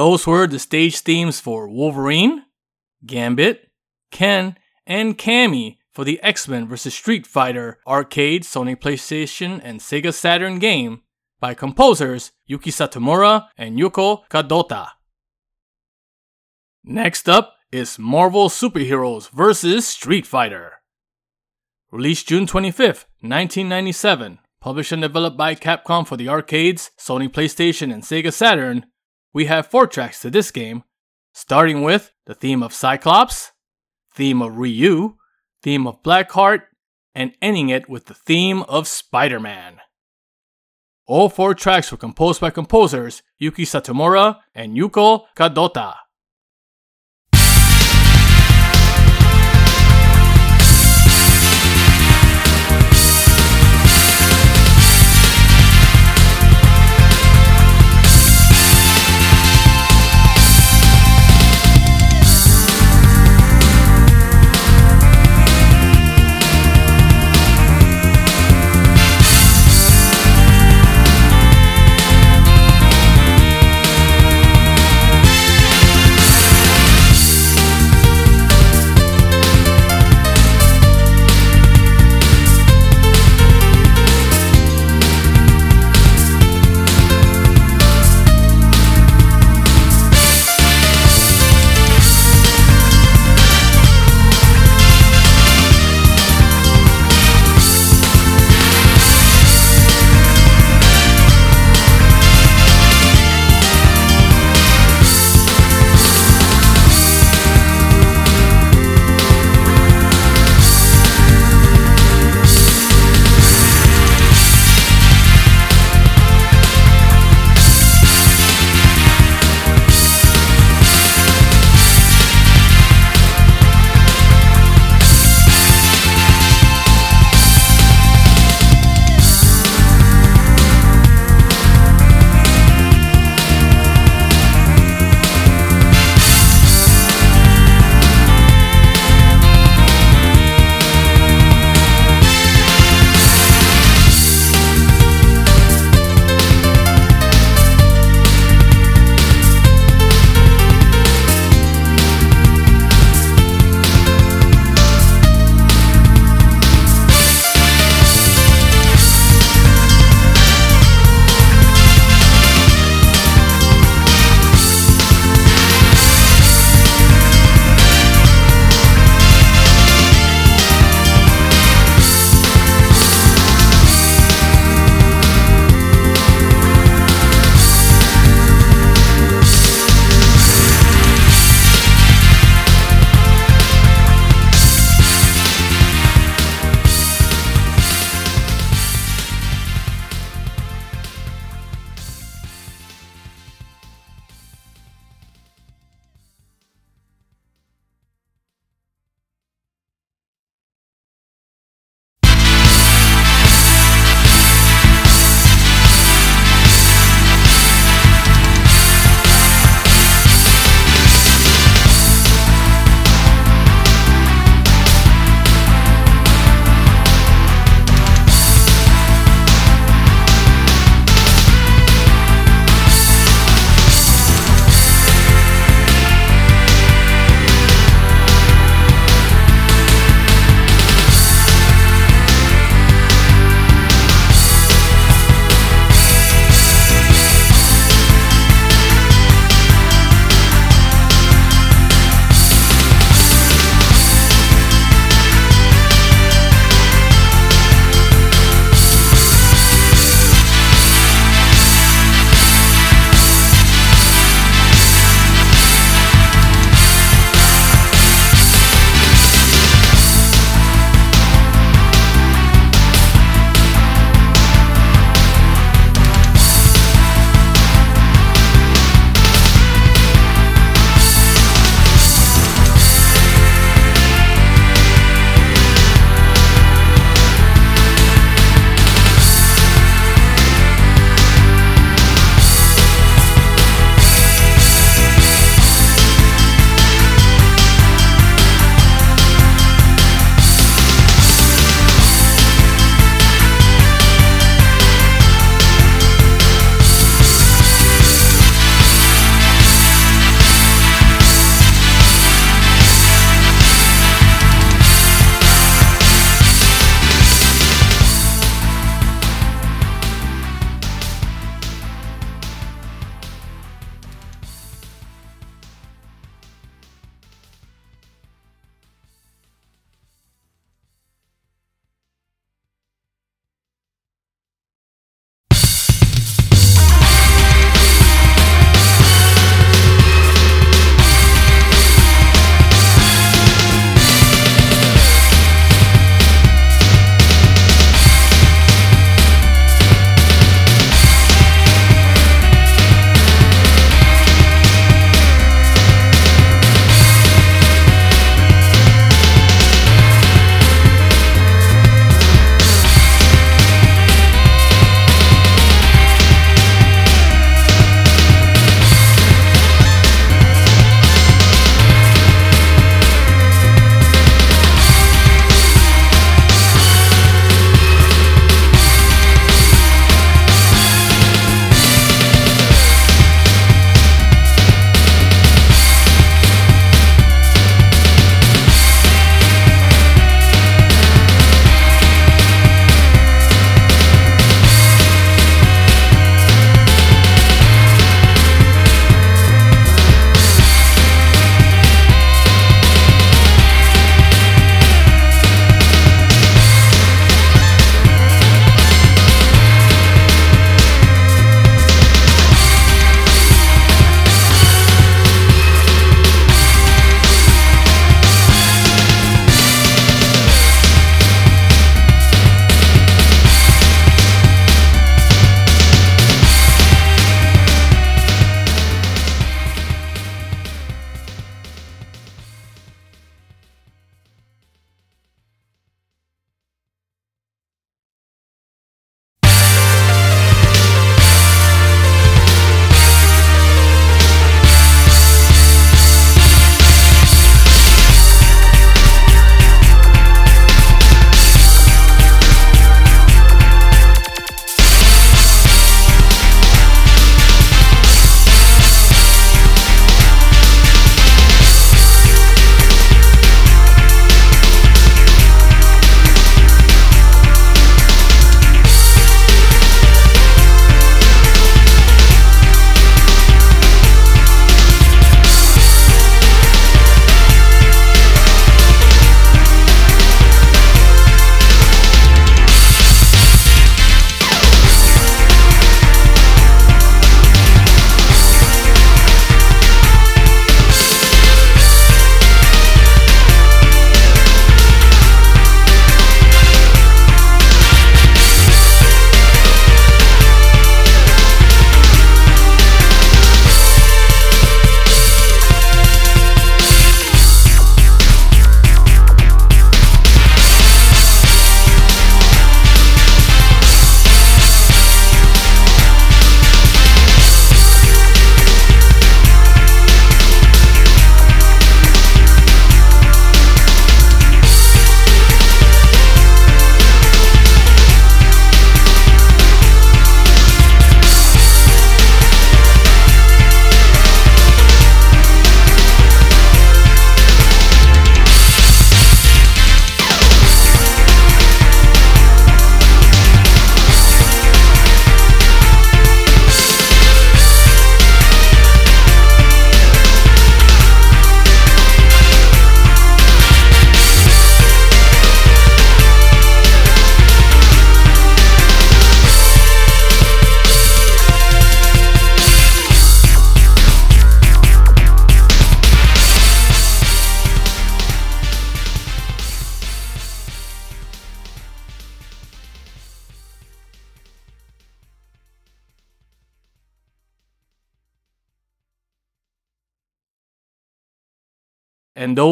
Those 0.08 0.26
were 0.26 0.46
the 0.46 0.58
stage 0.58 1.00
themes 1.00 1.38
for 1.38 1.68
Wolverine, 1.68 2.44
Gambit, 3.04 3.68
Ken, 4.10 4.56
and 4.86 5.18
Cammy 5.18 5.76
for 5.90 6.02
the 6.02 6.18
X-Men 6.22 6.66
vs. 6.66 6.94
Street 6.94 7.26
Fighter 7.26 7.78
arcade, 7.86 8.42
Sony 8.44 8.74
PlayStation, 8.74 9.60
and 9.62 9.80
Sega 9.80 10.14
Saturn 10.14 10.58
game 10.58 11.02
by 11.40 11.52
composers 11.52 12.32
Yuki 12.46 12.70
Satomura 12.70 13.48
and 13.58 13.78
Yuko 13.78 14.22
Kadota. 14.30 14.92
Next 16.82 17.28
up 17.28 17.56
is 17.70 17.98
Marvel 17.98 18.48
Superheroes 18.48 19.28
vs. 19.28 19.86
Street 19.86 20.26
Fighter. 20.26 20.80
Released 21.90 22.28
June 22.28 22.46
25th, 22.46 23.04
1997, 23.20 24.38
published 24.58 24.92
and 24.92 25.02
developed 25.02 25.36
by 25.36 25.54
Capcom 25.54 26.06
for 26.06 26.16
the 26.16 26.30
arcades, 26.30 26.92
Sony 26.98 27.28
PlayStation, 27.28 27.92
and 27.92 28.04
Sega 28.04 28.32
Saturn, 28.32 28.86
we 29.38 29.44
have 29.44 29.68
four 29.68 29.86
tracks 29.86 30.18
to 30.18 30.30
this 30.30 30.50
game, 30.50 30.82
starting 31.32 31.82
with 31.82 32.12
the 32.26 32.34
theme 32.34 32.60
of 32.60 32.74
Cyclops, 32.74 33.52
theme 34.12 34.42
of 34.42 34.58
Ryu, 34.58 35.14
theme 35.62 35.86
of 35.86 36.02
Blackheart, 36.02 36.62
and 37.14 37.30
ending 37.40 37.68
it 37.68 37.88
with 37.88 38.06
the 38.06 38.14
theme 38.14 38.64
of 38.64 38.88
Spider 38.88 39.38
Man. 39.38 39.76
All 41.06 41.28
four 41.28 41.54
tracks 41.54 41.92
were 41.92 41.98
composed 41.98 42.40
by 42.40 42.50
composers 42.50 43.22
Yuki 43.38 43.64
Satomura 43.64 44.40
and 44.56 44.76
Yuko 44.76 45.26
Kadota. 45.36 45.94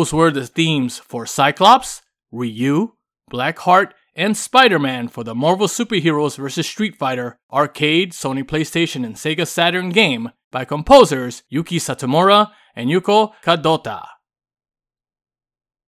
Those 0.07 0.13
were 0.13 0.31
the 0.31 0.47
themes 0.47 0.99
for 0.99 1.27
Cyclops, 1.27 2.01
Ryu, 2.31 2.93
Blackheart, 3.29 3.91
and 4.15 4.37
Spider 4.37 4.79
Man 4.79 5.09
for 5.09 5.25
the 5.25 5.35
Marvel 5.35 5.67
Superheroes 5.67 6.37
vs. 6.37 6.65
Street 6.65 6.95
Fighter 6.95 7.41
arcade, 7.53 8.13
Sony 8.13 8.45
PlayStation, 8.45 9.05
and 9.05 9.17
Sega 9.17 9.45
Saturn 9.45 9.89
game 9.89 10.31
by 10.53 10.65
composers 10.65 11.43
Yuki 11.49 11.81
Satomura 11.81 12.53
and 12.77 12.89
Yuko 12.89 13.33
Kadota. 13.43 14.07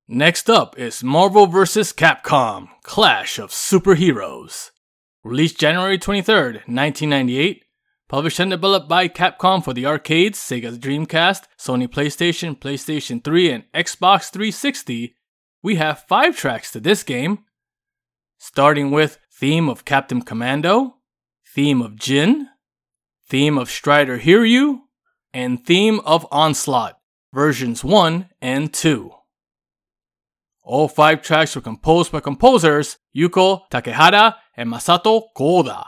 Next 0.09 0.51
up 0.51 0.77
is 0.77 1.05
Marvel 1.05 1.47
vs. 1.47 1.93
Capcom 1.93 2.71
Clash 2.83 3.39
of 3.39 3.51
Superheroes. 3.51 4.71
Released 5.23 5.61
January 5.61 5.97
23rd, 5.97 6.67
1998. 6.67 7.63
Published 8.09 8.41
and 8.41 8.51
developed 8.51 8.89
by 8.89 9.07
Capcom 9.07 9.63
for 9.63 9.75
the 9.75 9.85
arcades, 9.85 10.39
Sega's 10.39 10.79
Dreamcast, 10.79 11.43
Sony 11.59 11.87
PlayStation, 11.87 12.59
PlayStation 12.59 13.23
3, 13.23 13.51
and 13.51 13.65
Xbox 13.75 14.31
360, 14.31 15.15
we 15.63 15.75
have 15.75 16.07
five 16.09 16.35
tracks 16.35 16.73
to 16.73 16.81
this 16.81 17.03
game. 17.03 17.41
Starting 18.39 18.91
with 18.91 19.19
Theme 19.31 19.69
of 19.69 19.85
Captain 19.85 20.23
Commando, 20.23 20.97
Theme 21.55 21.83
of 21.83 21.97
Jin, 21.97 22.49
Theme 23.29 23.59
of 23.59 23.69
Strider 23.69 24.21
Hiryu, 24.21 24.79
and 25.35 25.67
Theme 25.67 26.01
of 26.07 26.27
Onslaught, 26.33 26.99
versions 27.35 27.85
1 27.85 28.31
and 28.41 28.73
2. 28.73 29.11
All 30.63 30.89
five 30.89 31.21
tracks 31.21 31.55
were 31.55 31.61
composed 31.61 32.11
by 32.11 32.21
composers 32.21 32.97
Yuko 33.15 33.69
Takehara 33.71 34.37
and 34.57 34.71
Masato 34.71 35.25
Koda. 35.37 35.85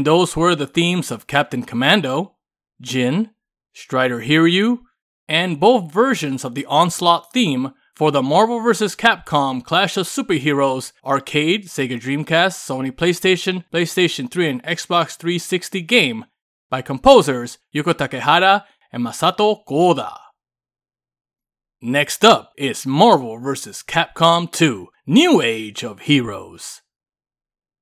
And 0.00 0.06
those 0.06 0.34
were 0.34 0.54
the 0.54 0.66
themes 0.66 1.10
of 1.10 1.26
Captain 1.26 1.62
Commando, 1.62 2.36
Jin, 2.80 3.32
Strider 3.74 4.22
Hiryu, 4.22 4.78
and 5.28 5.60
both 5.60 5.92
versions 5.92 6.42
of 6.42 6.54
the 6.54 6.64
Onslaught 6.64 7.34
theme 7.34 7.74
for 7.94 8.10
the 8.10 8.22
Marvel 8.22 8.60
vs. 8.60 8.96
Capcom 8.96 9.62
Clash 9.62 9.98
of 9.98 10.06
Superheroes 10.06 10.92
arcade, 11.04 11.66
Sega 11.66 12.00
Dreamcast, 12.00 12.56
Sony 12.56 12.90
PlayStation, 12.90 13.62
PlayStation 13.70 14.30
3, 14.30 14.48
and 14.48 14.62
Xbox 14.62 15.18
360 15.18 15.82
game 15.82 16.24
by 16.70 16.80
composers 16.80 17.58
Yuko 17.74 17.92
Takehara 17.92 18.64
and 18.90 19.04
Masato 19.04 19.62
Koda. 19.68 20.18
Next 21.82 22.24
up 22.24 22.54
is 22.56 22.86
Marvel 22.86 23.38
vs. 23.38 23.84
Capcom 23.86 24.50
2 24.50 24.88
New 25.06 25.42
Age 25.42 25.84
of 25.84 26.00
Heroes. 26.00 26.80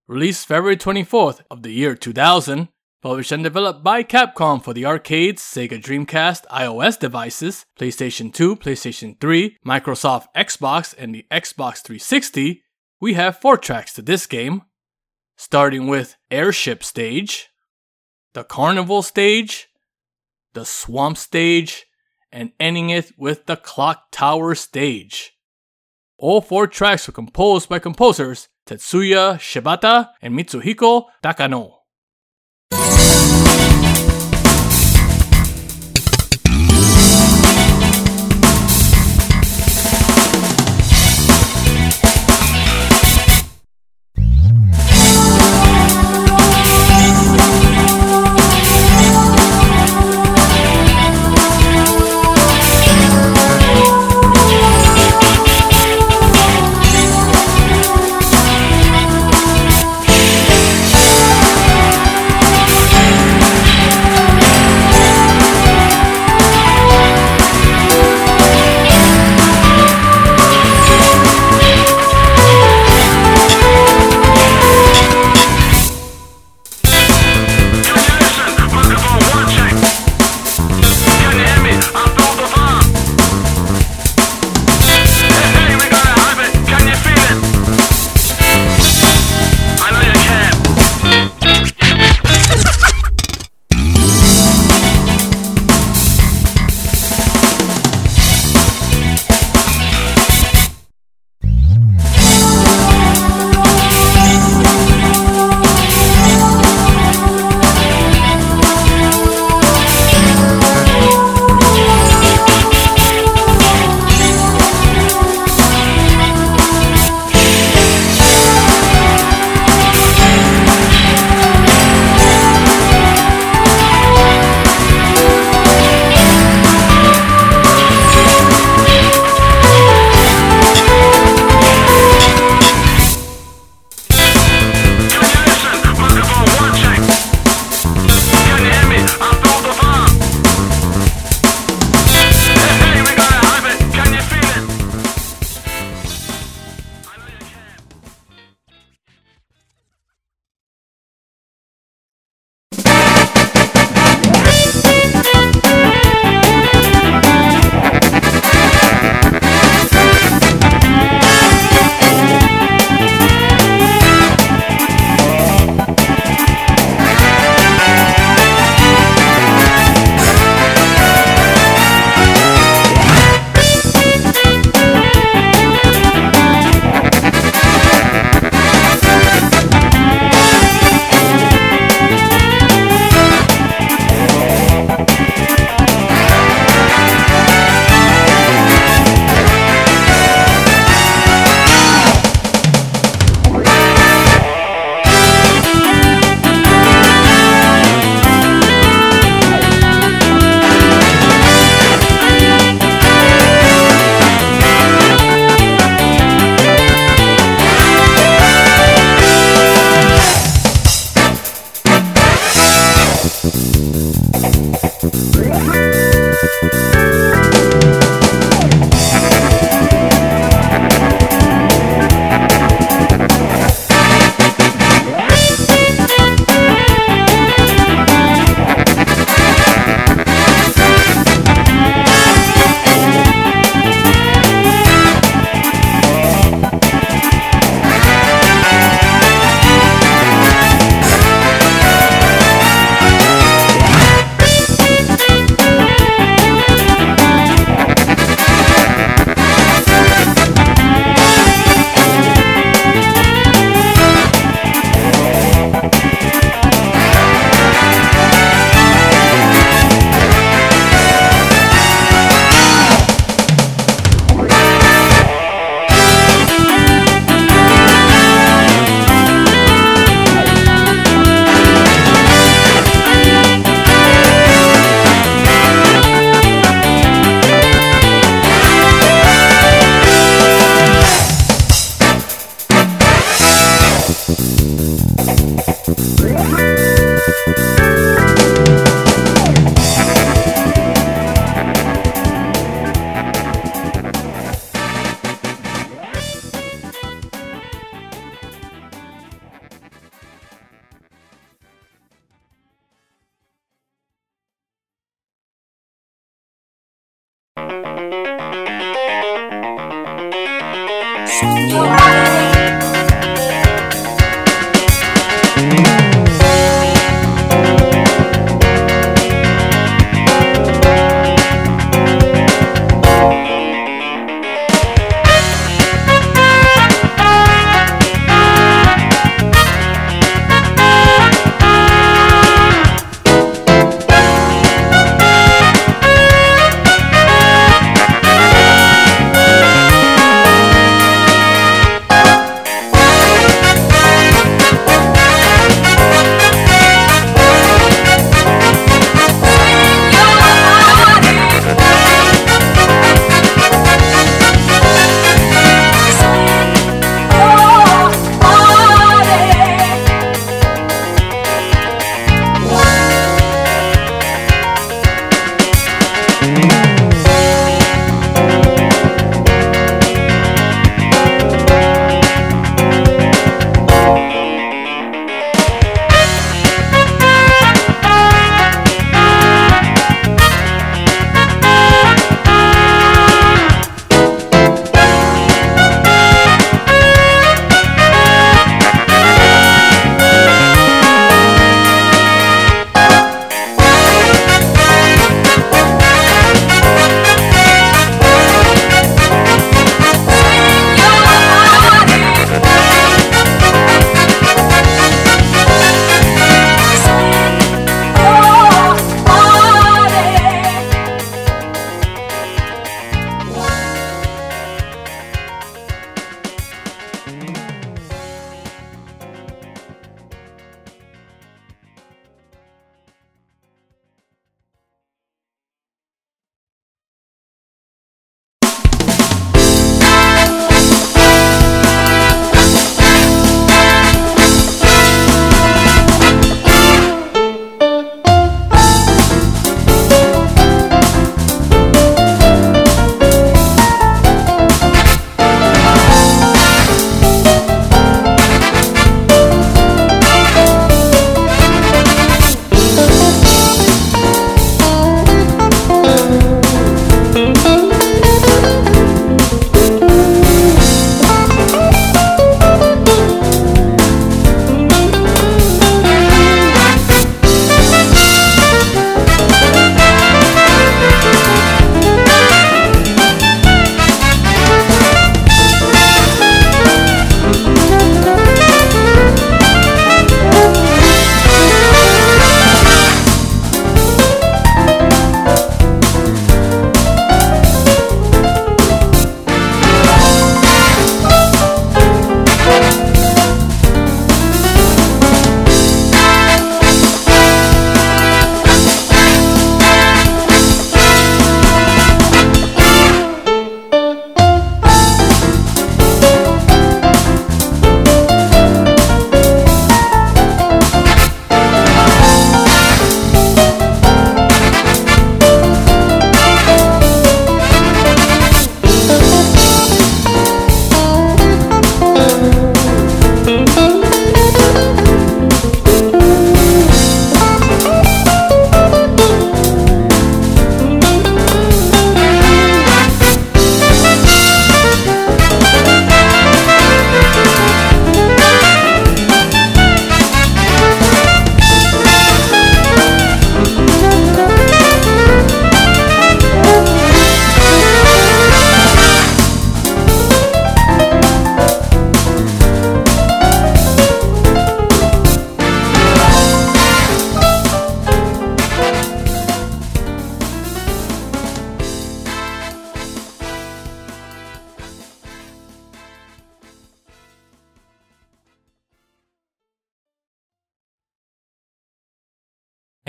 Released 0.08 0.48
February 0.48 0.78
24th 0.78 1.42
of 1.50 1.62
the 1.62 1.70
year 1.70 1.94
2000, 1.94 2.68
published 3.02 3.30
and 3.30 3.44
developed 3.44 3.84
by 3.84 4.02
Capcom 4.02 4.64
for 4.64 4.72
the 4.72 4.86
arcades, 4.86 5.42
Sega 5.42 5.78
Dreamcast, 5.78 6.46
iOS 6.46 6.98
devices, 6.98 7.66
PlayStation 7.78 8.32
2, 8.32 8.56
PlayStation 8.56 9.20
3, 9.20 9.58
Microsoft 9.66 10.28
Xbox, 10.34 10.94
and 10.96 11.14
the 11.14 11.26
Xbox 11.30 11.82
360, 11.82 12.62
we 12.98 13.12
have 13.14 13.38
four 13.38 13.58
tracks 13.58 13.92
to 13.92 14.00
this 14.00 14.26
game, 14.26 14.62
starting 15.36 15.88
with 15.88 16.16
Airship 16.30 16.82
Stage, 16.82 17.50
the 18.32 18.44
Carnival 18.44 19.02
Stage, 19.02 19.68
the 20.54 20.64
Swamp 20.64 21.18
Stage, 21.18 21.84
and 22.32 22.52
ending 22.58 22.88
it 22.88 23.12
with 23.18 23.44
the 23.44 23.56
Clock 23.56 24.04
Tower 24.10 24.54
Stage. 24.54 25.32
All 26.16 26.40
four 26.40 26.66
tracks 26.66 27.06
were 27.06 27.12
composed 27.12 27.68
by 27.68 27.78
composers 27.78 28.48
Tetsuya 28.68 29.38
Shibata 29.40 30.08
and 30.20 30.34
Mitsuhiko 30.34 31.04
Takano. 31.24 31.78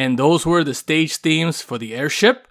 And 0.10 0.18
those 0.18 0.44
were 0.44 0.64
the 0.64 0.74
stage 0.74 1.18
themes 1.18 1.62
for 1.62 1.78
the 1.78 1.94
airship, 1.94 2.48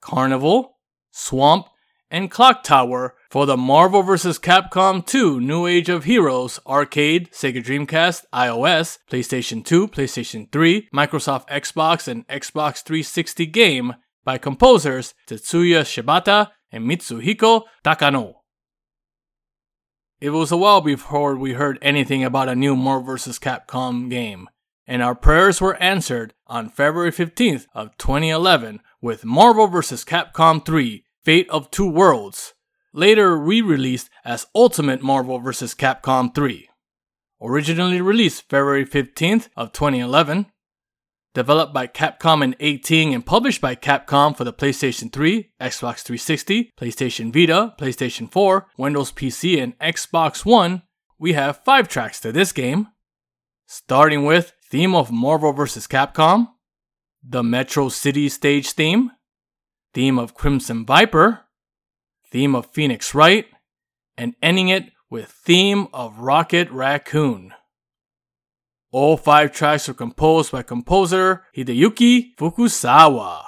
carnival, 0.00 0.78
swamp, 1.10 1.66
and 2.10 2.30
clock 2.30 2.62
tower 2.62 3.14
For 3.30 3.44
the 3.44 3.58
Marvel 3.58 4.02
vs. 4.02 4.38
Capcom 4.38 5.04
2 5.04 5.38
New 5.38 5.66
Age 5.66 5.90
of 5.90 6.04
Heroes 6.04 6.58
arcade, 6.66 7.30
Sega 7.30 7.62
Dreamcast, 7.62 8.22
iOS, 8.32 8.96
PlayStation 9.10 9.62
2, 9.62 9.88
PlayStation 9.88 10.50
3, 10.50 10.88
Microsoft 10.94 11.46
Xbox, 11.48 12.08
and 12.08 12.26
Xbox 12.28 12.82
360 12.82 13.44
game 13.48 13.96
by 14.24 14.38
composers 14.38 15.12
Tetsuya 15.28 15.82
Shibata 15.82 16.52
and 16.72 16.88
Mitsuhiko 16.88 17.64
Takano. 17.84 18.36
It 20.22 20.30
was 20.30 20.50
a 20.50 20.56
while 20.56 20.80
before 20.80 21.36
we 21.36 21.52
heard 21.52 21.78
anything 21.82 22.24
about 22.24 22.48
a 22.48 22.56
new 22.56 22.74
Marvel 22.74 23.08
vs. 23.08 23.38
Capcom 23.38 24.08
game, 24.08 24.48
and 24.86 25.02
our 25.02 25.14
prayers 25.14 25.60
were 25.60 25.76
answered 25.82 26.34
on 26.46 26.68
February 26.68 27.10
15th 27.10 27.66
of 27.74 27.96
2011 27.98 28.80
with 29.00 29.24
Marvel 29.24 29.66
vs. 29.66 30.04
Capcom 30.04 30.64
3 30.64 31.04
Fate 31.24 31.48
of 31.48 31.70
Two 31.70 31.88
Worlds, 31.88 32.52
later 32.92 33.36
re-released 33.36 34.10
as 34.24 34.46
Ultimate 34.54 35.02
Marvel 35.02 35.38
vs. 35.38 35.74
Capcom 35.74 36.34
3. 36.34 36.68
Originally 37.40 38.00
released 38.00 38.48
February 38.48 38.84
15th 38.84 39.48
of 39.56 39.72
2011, 39.72 40.46
developed 41.34 41.74
by 41.74 41.86
Capcom 41.86 42.42
in 42.44 42.54
Eighting 42.60 43.12
and 43.14 43.26
published 43.26 43.60
by 43.60 43.74
Capcom 43.74 44.36
for 44.36 44.44
the 44.44 44.52
PlayStation 44.52 45.12
3, 45.12 45.50
Xbox 45.60 46.02
360, 46.02 46.72
PlayStation 46.78 47.32
Vita, 47.32 47.74
PlayStation 47.78 48.30
4, 48.30 48.66
Windows 48.78 49.12
PC, 49.12 49.62
and 49.62 49.78
Xbox 49.78 50.44
One, 50.44 50.82
we 51.18 51.32
have 51.32 51.64
5 51.64 51.88
tracks 51.88 52.20
to 52.20 52.32
this 52.32 52.52
game. 52.52 52.88
Starting 53.66 54.24
with 54.24 54.52
Theme 54.74 54.96
of 54.96 55.12
Marvel 55.12 55.52
vs. 55.52 55.86
Capcom, 55.86 56.48
the 57.22 57.44
Metro 57.44 57.88
City 57.88 58.28
stage 58.28 58.72
theme, 58.72 59.12
Theme 59.92 60.18
of 60.18 60.34
Crimson 60.34 60.84
Viper, 60.84 61.42
Theme 62.28 62.56
of 62.56 62.66
Phoenix 62.72 63.14
Wright, 63.14 63.46
and 64.18 64.34
ending 64.42 64.70
it 64.70 64.90
with 65.08 65.30
Theme 65.30 65.86
of 65.92 66.18
Rocket 66.18 66.68
Raccoon. 66.72 67.54
All 68.90 69.16
five 69.16 69.52
tracks 69.52 69.88
are 69.88 69.94
composed 69.94 70.50
by 70.50 70.64
composer 70.64 71.44
Hideyuki 71.56 72.34
Fukasawa. 72.36 73.44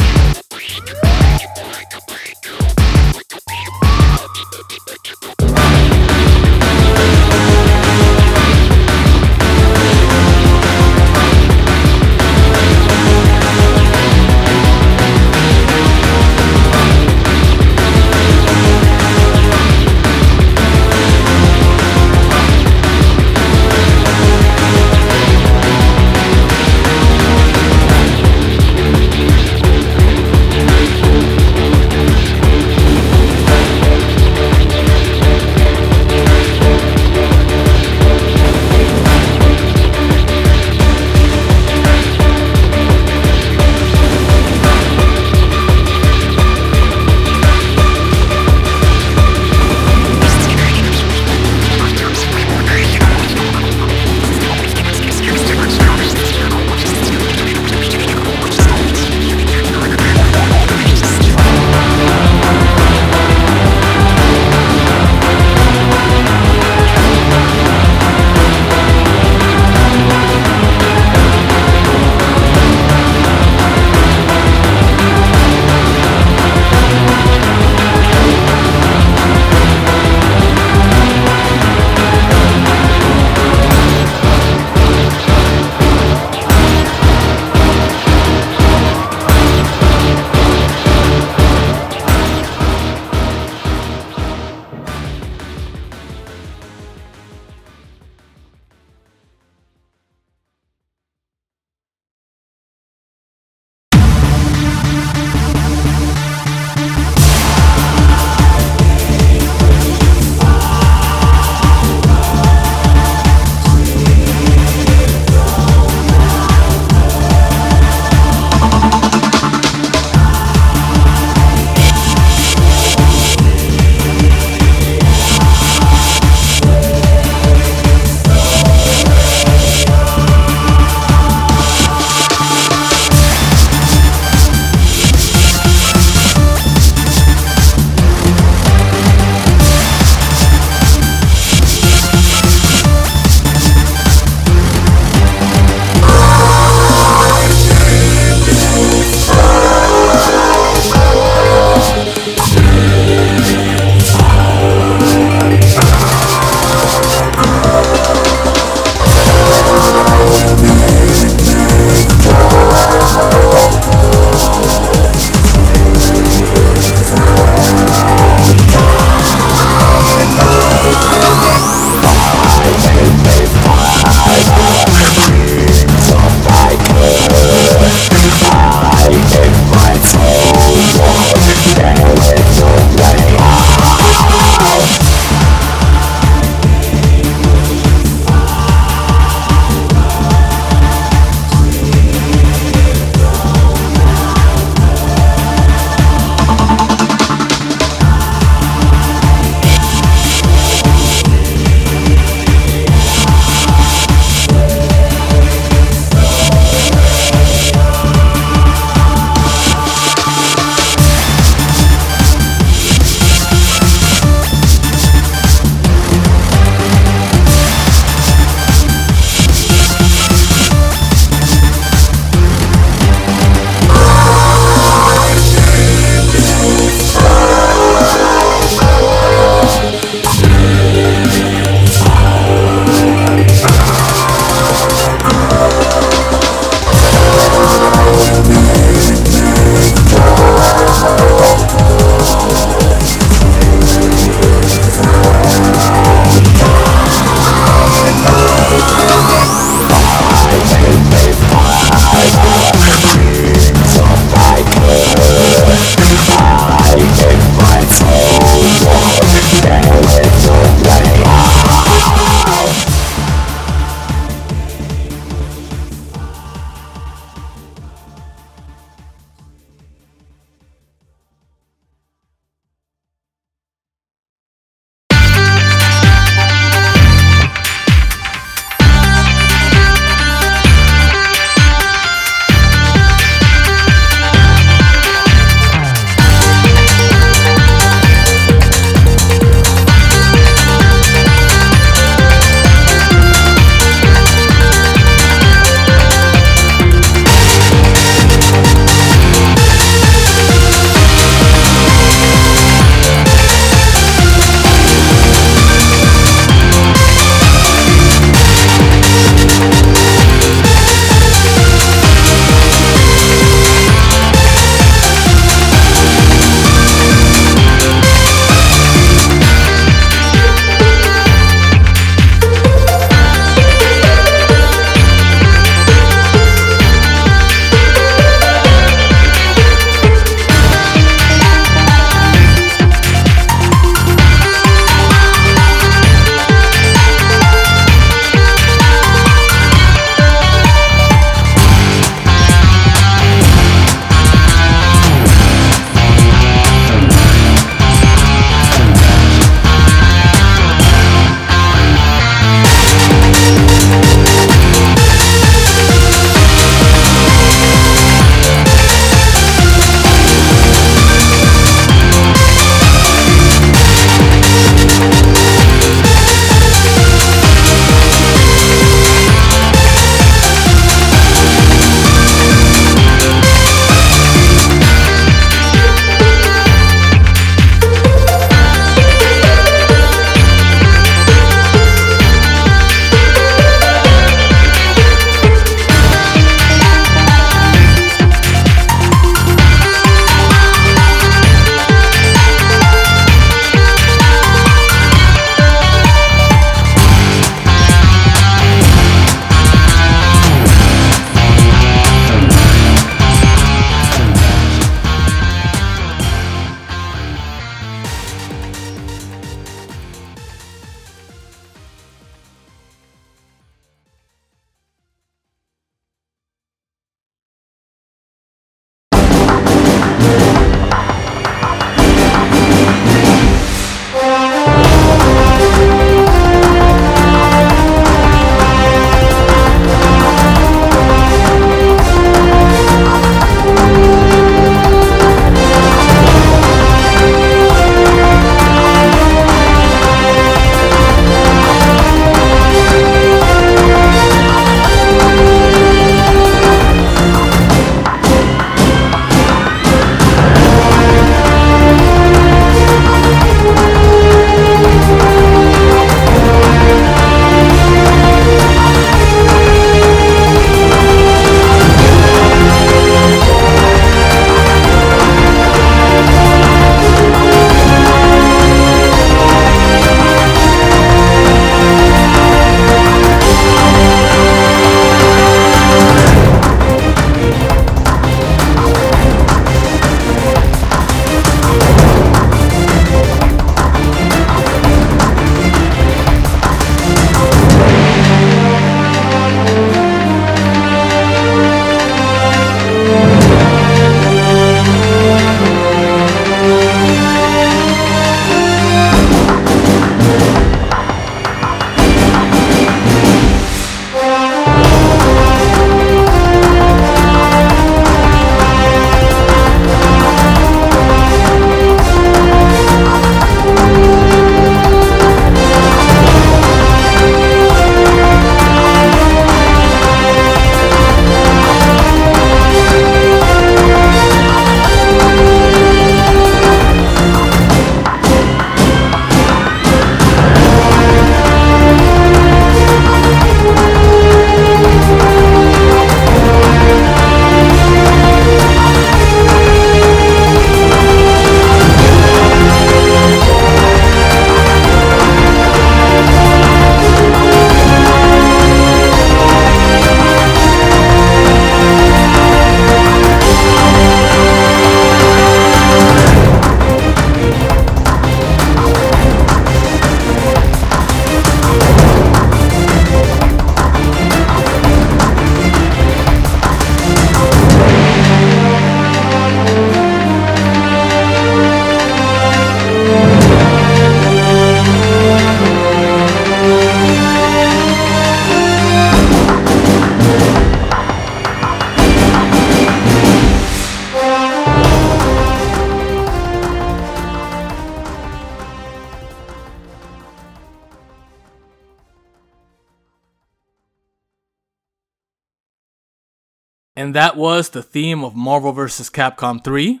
And 597.06 597.14
that 597.14 597.36
was 597.36 597.68
the 597.68 597.84
theme 597.84 598.24
of 598.24 598.34
Marvel 598.34 598.72
vs. 598.72 599.10
Capcom 599.10 599.62
3, 599.62 600.00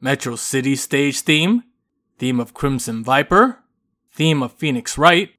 Metro 0.00 0.36
City 0.36 0.76
stage 0.76 1.22
theme, 1.22 1.64
theme 2.16 2.38
of 2.38 2.54
Crimson 2.54 3.02
Viper, 3.02 3.58
theme 4.12 4.40
of 4.40 4.52
Phoenix 4.52 4.96
Wright, 4.96 5.30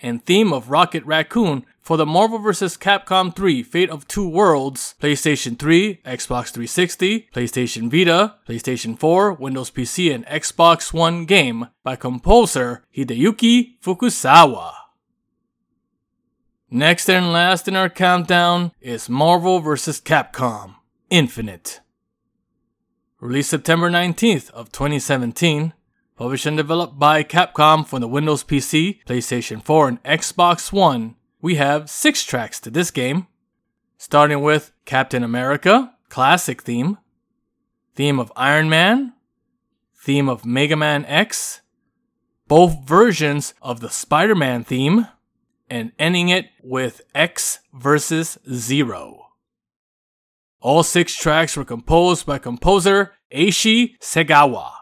and 0.00 0.24
theme 0.24 0.50
of 0.50 0.70
Rocket 0.70 1.04
Raccoon 1.04 1.66
for 1.82 1.98
the 1.98 2.06
Marvel 2.06 2.38
vs. 2.38 2.78
Capcom 2.78 3.36
3 3.36 3.62
Fate 3.62 3.90
of 3.90 4.08
Two 4.08 4.26
Worlds, 4.26 4.94
PlayStation 5.02 5.58
3, 5.58 5.96
Xbox 5.96 6.48
360, 6.48 7.28
PlayStation 7.34 7.90
Vita, 7.90 8.36
PlayStation 8.48 8.98
4, 8.98 9.34
Windows 9.34 9.70
PC, 9.70 10.14
and 10.14 10.24
Xbox 10.24 10.94
One 10.94 11.26
game 11.26 11.68
by 11.82 11.94
composer 11.94 12.86
Hideyuki 12.96 13.74
Fukasawa. 13.84 14.81
Next 16.74 17.10
and 17.10 17.34
last 17.34 17.68
in 17.68 17.76
our 17.76 17.90
countdown 17.90 18.72
is 18.80 19.06
Marvel 19.06 19.60
vs. 19.60 20.00
Capcom 20.00 20.76
Infinite. 21.10 21.80
Released 23.20 23.50
September 23.50 23.90
19th 23.90 24.48
of 24.52 24.72
2017, 24.72 25.74
published 26.16 26.46
and 26.46 26.56
developed 26.56 26.98
by 26.98 27.24
Capcom 27.24 27.86
for 27.86 27.98
the 27.98 28.08
Windows 28.08 28.42
PC, 28.42 29.04
PlayStation 29.04 29.62
4, 29.62 29.88
and 29.88 30.02
Xbox 30.02 30.72
One, 30.72 31.16
we 31.42 31.56
have 31.56 31.90
six 31.90 32.24
tracks 32.24 32.58
to 32.60 32.70
this 32.70 32.90
game, 32.90 33.26
starting 33.98 34.40
with 34.40 34.72
Captain 34.86 35.22
America, 35.22 35.92
classic 36.08 36.62
theme, 36.62 36.96
theme 37.94 38.18
of 38.18 38.32
Iron 38.34 38.70
Man, 38.70 39.12
theme 39.94 40.26
of 40.26 40.46
Mega 40.46 40.76
Man 40.76 41.04
X, 41.04 41.60
both 42.48 42.82
versions 42.88 43.52
of 43.60 43.80
the 43.80 43.90
Spider 43.90 44.34
Man 44.34 44.64
theme, 44.64 45.06
and 45.72 45.90
ending 45.98 46.28
it 46.28 46.50
with 46.62 47.00
X 47.14 47.60
versus 47.72 48.36
Zero. 48.52 49.28
All 50.60 50.82
six 50.82 51.16
tracks 51.16 51.56
were 51.56 51.64
composed 51.64 52.26
by 52.26 52.36
composer 52.36 53.12
Eishi 53.34 53.96
Segawa. 53.98 54.72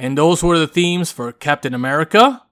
And 0.00 0.16
those 0.16 0.44
were 0.44 0.60
the 0.60 0.68
themes 0.68 1.10
for 1.10 1.32
Captain 1.32 1.74
America, 1.74 2.44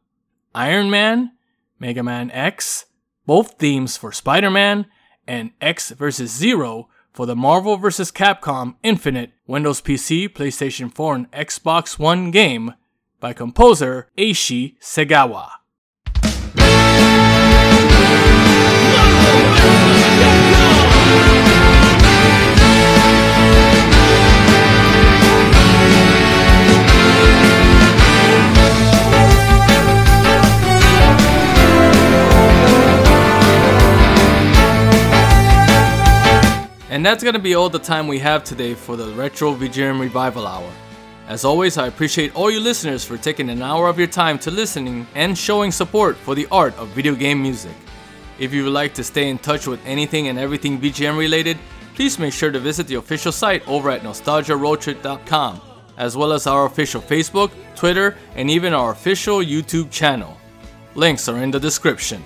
Iron 0.53 0.91
Man, 0.91 1.31
Mega 1.79 2.03
Man 2.03 2.29
X, 2.33 2.87
both 3.25 3.53
themes 3.53 3.97
for 3.97 4.11
Spider 4.11 4.51
Man, 4.51 4.87
and 5.29 5.53
X 5.61 5.91
vs. 5.91 6.29
Zero 6.29 6.89
for 7.13 7.25
the 7.25 7.37
Marvel 7.37 7.77
vs. 7.77 8.11
Capcom 8.11 8.75
Infinite 8.83 9.31
Windows 9.47 9.81
PC, 9.81 10.29
PlayStation 10.29 10.93
4, 10.93 11.15
and 11.15 11.31
Xbox 11.31 12.01
One 12.01 12.33
game 12.33 12.75
by 13.21 13.33
composer 13.33 14.11
Eishi 14.19 14.77
Segawa. 14.81 15.51
And 36.97 37.05
that's 37.05 37.23
gonna 37.23 37.39
be 37.39 37.55
all 37.55 37.69
the 37.69 37.79
time 37.79 38.09
we 38.09 38.19
have 38.21 38.43
today 38.43 38.73
for 38.73 38.97
the 38.97 39.09
Retro 39.09 39.53
VGM 39.53 40.01
Revival 40.01 40.47
Hour. 40.47 40.73
As 41.29 41.45
always, 41.45 41.77
I 41.77 41.89
appreciate 41.89 42.35
all 42.35 42.51
you 42.51 42.59
listeners 42.59 43.05
for 43.05 43.19
taking 43.19 43.51
an 43.51 43.61
hour 43.61 43.89
of 43.89 43.99
your 43.99 44.07
time 44.07 44.39
to 44.39 44.51
listening 44.51 45.07
and 45.15 45.37
showing 45.37 45.71
support 45.71 46.17
for 46.17 46.35
the 46.35 46.49
art 46.51 46.75
of 46.79 46.89
video 46.89 47.15
game 47.15 47.43
music. 47.43 47.77
If 48.39 48.55
you 48.55 48.65
would 48.65 48.73
like 48.73 48.95
to 48.95 49.05
stay 49.05 49.29
in 49.29 49.37
touch 49.37 49.67
with 49.67 49.85
anything 49.85 50.29
and 50.29 50.39
everything 50.39 50.81
VGM 50.81 51.19
related, 51.19 51.59
please 51.95 52.19
make 52.19 52.33
sure 52.33 52.51
to 52.51 52.59
visit 52.59 52.87
the 52.87 52.95
official 52.95 53.31
site 53.31 53.69
over 53.69 53.91
at 53.91 54.01
nostalgiaroadtrip.com, 54.01 55.61
as 55.99 56.17
well 56.17 56.33
as 56.33 56.47
our 56.47 56.65
official 56.65 57.03
Facebook, 57.03 57.51
Twitter, 57.75 58.17
and 58.37 58.49
even 58.49 58.73
our 58.73 58.93
official 58.93 59.41
YouTube 59.41 59.91
channel. 59.91 60.35
Links 60.95 61.29
are 61.29 61.43
in 61.43 61.51
the 61.51 61.61
description. 61.61 62.25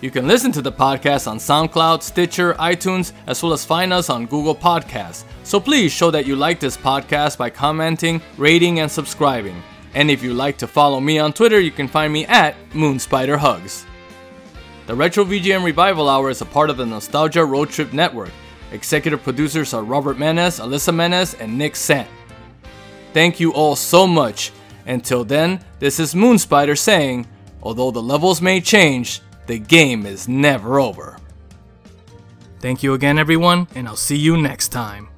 You 0.00 0.12
can 0.12 0.28
listen 0.28 0.52
to 0.52 0.62
the 0.62 0.70
podcast 0.70 1.26
on 1.26 1.38
SoundCloud, 1.38 2.04
Stitcher, 2.04 2.54
iTunes, 2.54 3.12
as 3.26 3.42
well 3.42 3.52
as 3.52 3.64
find 3.64 3.92
us 3.92 4.08
on 4.08 4.26
Google 4.26 4.54
Podcasts. 4.54 5.24
So 5.42 5.58
please 5.58 5.90
show 5.90 6.12
that 6.12 6.24
you 6.24 6.36
like 6.36 6.60
this 6.60 6.76
podcast 6.76 7.36
by 7.36 7.50
commenting, 7.50 8.22
rating, 8.36 8.78
and 8.78 8.88
subscribing. 8.88 9.60
And 9.94 10.08
if 10.08 10.22
you 10.22 10.34
like 10.34 10.56
to 10.58 10.68
follow 10.68 11.00
me 11.00 11.18
on 11.18 11.32
Twitter, 11.32 11.58
you 11.58 11.72
can 11.72 11.88
find 11.88 12.12
me 12.12 12.24
at 12.26 12.54
MoonSpiderHugs. 12.70 13.86
The 14.86 14.94
Retro 14.94 15.24
VGM 15.24 15.64
Revival 15.64 16.08
Hour 16.08 16.30
is 16.30 16.42
a 16.42 16.46
part 16.46 16.70
of 16.70 16.76
the 16.76 16.86
Nostalgia 16.86 17.44
Road 17.44 17.68
Trip 17.68 17.92
Network. 17.92 18.30
Executive 18.70 19.24
producers 19.24 19.74
are 19.74 19.82
Robert 19.82 20.16
Menes, 20.16 20.60
Alyssa 20.60 20.94
Menes, 20.94 21.34
and 21.34 21.58
Nick 21.58 21.74
Sant. 21.74 22.08
Thank 23.12 23.40
you 23.40 23.52
all 23.52 23.74
so 23.74 24.06
much. 24.06 24.52
Until 24.86 25.24
then, 25.24 25.58
this 25.80 25.98
is 25.98 26.14
Moonspider 26.14 26.78
saying, 26.78 27.26
although 27.64 27.90
the 27.90 28.00
levels 28.00 28.40
may 28.40 28.60
change, 28.60 29.22
the 29.48 29.58
game 29.58 30.06
is 30.06 30.28
never 30.28 30.78
over. 30.78 31.16
Thank 32.60 32.82
you 32.82 32.94
again, 32.94 33.18
everyone, 33.18 33.66
and 33.74 33.88
I'll 33.88 33.96
see 33.96 34.16
you 34.16 34.36
next 34.36 34.68
time. 34.68 35.08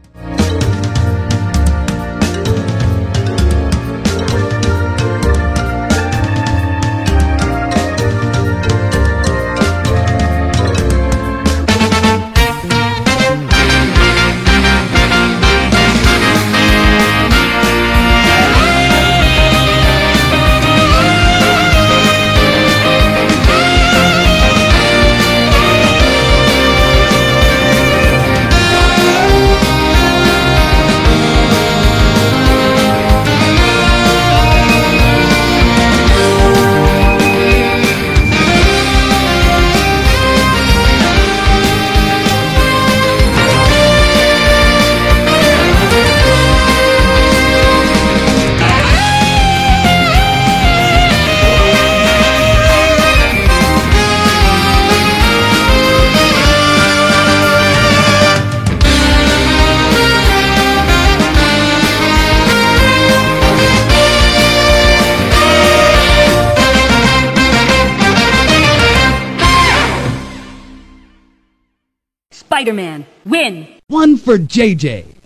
Spider 72.60 72.74
Man, 72.74 73.06
win! 73.24 73.66
One 73.86 74.18
for 74.18 74.36
JJ. 74.36 75.19